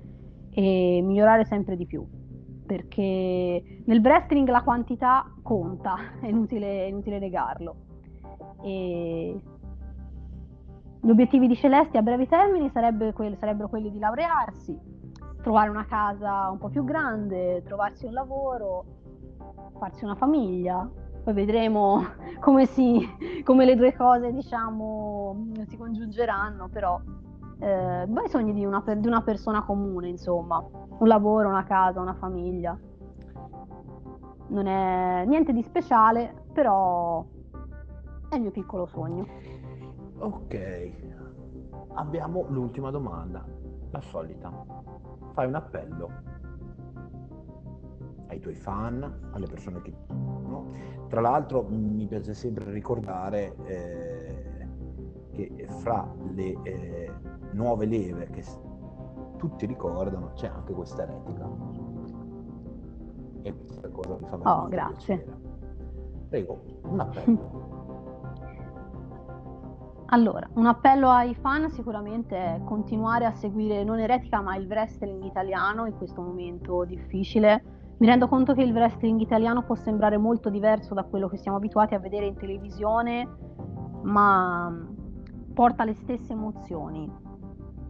e 0.52 1.02
migliorare 1.04 1.43
sempre 1.46 1.76
di 1.76 1.88
più 1.88 2.08
perché 2.67 3.82
nel 3.86 4.01
wrestling 4.01 4.47
la 4.49 4.62
quantità 4.62 5.25
conta, 5.41 5.95
è 6.21 6.27
inutile, 6.27 6.86
è 6.86 6.89
inutile 6.89 7.17
negarlo. 7.17 7.75
E 8.62 9.41
gli 10.99 11.10
obiettivi 11.10 11.47
di 11.47 11.56
Celesti 11.56 11.97
a 11.97 12.01
brevi 12.01 12.27
termini 12.27 12.69
sarebbe 12.69 13.13
quelli, 13.13 13.36
sarebbero 13.38 13.69
quelli 13.69 13.89
di 13.89 13.97
laurearsi, 13.97 14.77
trovare 15.41 15.69
una 15.69 15.86
casa 15.86 16.49
un 16.51 16.58
po' 16.58 16.69
più 16.69 16.84
grande, 16.84 17.63
trovarsi 17.63 18.06
un 18.06 18.13
lavoro, 18.13 18.86
farsi 19.80 20.03
una 20.03 20.15
famiglia. 20.15 20.88
Poi 21.23 21.34
vedremo 21.34 22.03
come, 22.39 22.65
si, 22.65 23.08
come 23.43 23.65
le 23.65 23.75
due 23.75 23.95
cose 23.95 24.34
diciamo, 24.34 25.51
si 25.67 25.77
congiungeranno, 25.77 26.67
però 26.67 26.99
eh, 27.60 28.04
i 28.04 28.30
sogni 28.30 28.54
di 28.54 28.65
una, 28.65 28.84
di 28.96 29.08
una 29.08 29.22
persona 29.22 29.63
comune, 29.63 30.10
insomma, 30.10 30.63
un 31.00 31.08
lavoro, 31.08 31.50
una 31.50 31.63
casa, 31.63 32.00
una 32.00 32.13
famiglia. 32.13 32.78
non 34.50 34.65
è 34.65 35.26
niente 35.26 35.54
di 35.54 35.62
speciale, 35.63 36.46
però 36.54 37.26
è 38.30 38.36
il 38.36 38.41
mio 38.41 38.52
piccolo 38.52 38.86
sogno. 38.86 39.26
Ok, 40.20 40.91
abbiamo 41.93 42.46
l'ultima 42.50 42.91
domanda, 42.91 43.46
la 43.91 44.02
solita. 44.02 44.52
Fai 45.34 45.48
un 45.48 45.56
appello 45.56 46.36
ai 48.28 48.39
tuoi 48.39 48.56
fan, 48.56 49.30
alle 49.32 49.48
persone 49.48 49.82
che... 49.82 49.93
No? 50.10 50.72
Tra 51.08 51.22
l'altro 51.22 51.63
mi 51.70 52.06
piace 52.08 52.34
sempre 52.34 52.72
ricordare 52.72 53.56
eh, 53.65 54.37
che 55.38 55.67
fra 55.69 56.12
le 56.34 56.58
eh, 56.63 57.13
nuove 57.52 57.86
leve 57.86 58.28
che 58.32 58.43
tutti 59.38 59.65
ricordano 59.67 60.32
c'è 60.34 60.47
anche 60.47 60.73
questa 60.73 61.04
eretica. 61.04 61.47
E 63.43 63.56
questa 63.56 63.89
cosa 63.89 64.17
mi 64.19 64.28
fa 64.28 64.62
Oh, 64.63 64.67
grazie. 64.67 65.17
Piacere. 65.17 65.45
Prego, 66.30 66.62
un 66.84 67.00
appello. 67.00 67.65
Allora, 70.10 70.47
un 70.54 70.65
appello 70.65 71.10
ai 71.10 71.36
fan 71.36 71.69
sicuramente 71.69 72.38
è 72.38 72.62
continuare 72.63 73.26
a 73.26 73.34
seguire 73.34 73.84
non 73.84 74.00
eretica 74.00 74.39
ma 74.39 74.56
il 74.56 74.65
wrestling 74.65 75.21
italiano 75.26 75.86
in 75.86 75.97
questo 75.97 76.21
momento 76.21 76.86
difficile. 76.86 77.62
Mi 77.97 78.08
rendo 78.08 78.30
conto 78.30 78.54
che 78.54 78.62
il 78.62 78.71
wrestling 78.71 79.19
italiano 79.19 79.63
può 79.63 79.76
sembrare 79.76 80.17
molto 80.17 80.50
diverso 80.50 80.93
da 80.93 81.04
quello 81.04 81.28
che 81.28 81.36
siamo 81.36 81.58
abituati 81.58 81.93
a 81.93 82.00
vedere 82.00 82.26
in 82.26 82.36
televisione, 82.36 83.28
ma 84.04 84.71
porta 85.58 85.84
le 85.86 85.96
stesse 85.96 86.34
emozioni. 86.34 87.12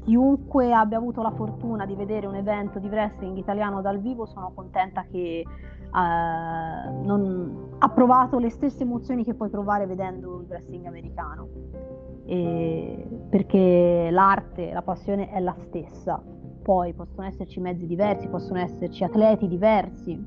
Chiunque 0.05 0.71
abbia 0.71 0.97
avuto 0.97 1.21
la 1.21 1.31
fortuna 1.31 1.85
di 1.85 1.95
vedere 1.95 2.25
un 2.25 2.35
evento 2.35 2.79
di 2.79 2.87
wrestling 2.87 3.35
italiano 3.35 3.81
dal 3.81 3.99
vivo, 3.99 4.25
sono 4.25 4.53
contenta 4.55 5.03
che 5.03 5.43
uh, 5.45 7.03
non, 7.03 7.75
ha 7.79 7.89
provato 7.89 8.39
le 8.39 8.49
stesse 8.49 8.83
emozioni 8.83 9.25
che 9.25 9.33
puoi 9.33 9.49
provare 9.49 9.85
vedendo 9.85 10.39
il 10.39 10.45
wrestling 10.47 10.85
americano 10.85 11.47
perché 13.29 14.09
l'arte, 14.11 14.71
la 14.71 14.81
passione 14.81 15.29
è 15.29 15.41
la 15.41 15.55
stessa. 15.59 16.23
Poi 16.63 16.93
possono 16.93 17.27
esserci 17.27 17.59
mezzi 17.59 17.85
diversi, 17.85 18.29
possono 18.29 18.59
esserci 18.59 19.03
atleti 19.03 19.45
diversi, 19.49 20.17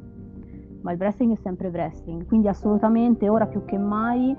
ma 0.82 0.92
il 0.92 0.98
wrestling 0.98 1.32
è 1.32 1.40
sempre 1.40 1.68
wrestling, 1.68 2.26
quindi 2.26 2.48
assolutamente 2.48 3.30
ora 3.30 3.46
più 3.46 3.64
che 3.64 3.78
mai 3.78 4.34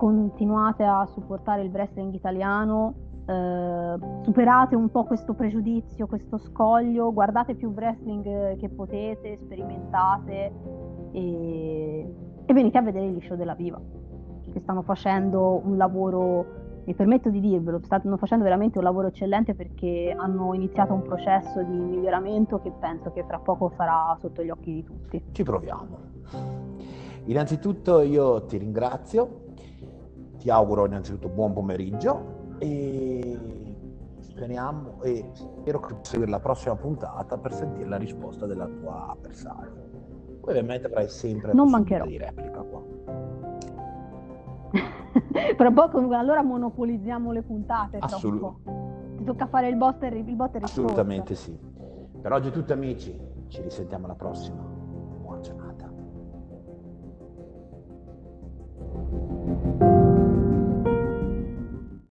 continuate 0.00 0.82
a 0.82 1.04
supportare 1.12 1.60
il 1.60 1.70
wrestling 1.70 2.14
italiano, 2.14 2.94
eh, 3.26 3.98
superate 4.22 4.74
un 4.74 4.90
po' 4.90 5.04
questo 5.04 5.34
pregiudizio, 5.34 6.06
questo 6.06 6.38
scoglio, 6.38 7.12
guardate 7.12 7.54
più 7.54 7.68
wrestling 7.68 8.56
che 8.56 8.68
potete, 8.70 9.38
sperimentate 9.42 10.52
e, 11.12 12.14
e 12.46 12.54
venite 12.54 12.78
a 12.78 12.80
vedere 12.80 13.10
gli 13.10 13.20
show 13.20 13.36
della 13.36 13.52
Viva, 13.52 13.78
che 14.50 14.60
stanno 14.60 14.80
facendo 14.80 15.60
un 15.62 15.76
lavoro 15.76 16.46
mi 16.82 16.94
permetto 16.94 17.28
di 17.28 17.40
dirvelo, 17.40 17.78
stanno 17.82 18.16
facendo 18.16 18.42
veramente 18.42 18.78
un 18.78 18.84
lavoro 18.84 19.08
eccellente 19.08 19.54
perché 19.54 20.14
hanno 20.16 20.54
iniziato 20.54 20.94
un 20.94 21.02
processo 21.02 21.62
di 21.62 21.76
miglioramento 21.76 22.58
che 22.62 22.72
penso 22.72 23.12
che 23.12 23.22
fra 23.24 23.38
poco 23.38 23.70
sarà 23.76 24.16
sotto 24.18 24.42
gli 24.42 24.48
occhi 24.48 24.72
di 24.72 24.82
tutti. 24.82 25.22
Ci 25.30 25.42
proviamo. 25.42 25.98
Innanzitutto 27.26 28.00
io 28.00 28.44
ti 28.46 28.56
ringrazio, 28.56 29.49
ti 30.40 30.48
auguro 30.48 30.86
innanzitutto 30.86 31.28
buon 31.28 31.52
pomeriggio 31.52 32.54
e 32.58 33.38
speriamo 34.20 35.02
e 35.02 35.28
spero 35.34 35.80
che 35.80 35.96
seguire 36.00 36.30
la 36.30 36.40
prossima 36.40 36.74
puntata 36.74 37.36
per 37.36 37.52
sentire 37.52 37.86
la 37.86 37.98
risposta 37.98 38.46
della 38.46 38.66
tua 38.66 39.10
avversaria. 39.10 39.88
Poi 40.40 40.50
ovviamente 40.50 40.86
avrai 40.86 41.08
sempre 41.08 41.52
non 41.52 41.68
mancherò. 41.68 42.06
di 42.06 42.16
replica 42.16 42.62
qua. 42.62 42.82
Tra 45.56 45.70
poco 45.72 45.98
allora 45.98 46.42
monopolizziamo 46.42 47.32
le 47.32 47.42
puntate. 47.42 47.98
Assolutamente. 47.98 49.18
Ti 49.18 49.24
tocca 49.24 49.46
fare 49.46 49.68
il 49.68 49.76
bot 49.76 50.02
e 50.02 50.08
il 50.08 50.34
bot 50.34 50.56
Assolutamente 50.62 51.34
sì. 51.34 51.54
Per 52.22 52.32
oggi 52.32 52.48
è 52.48 52.52
tutto 52.52 52.72
amici, 52.72 53.14
ci 53.48 53.60
risentiamo 53.60 54.06
alla 54.06 54.14
prossima. 54.14 54.69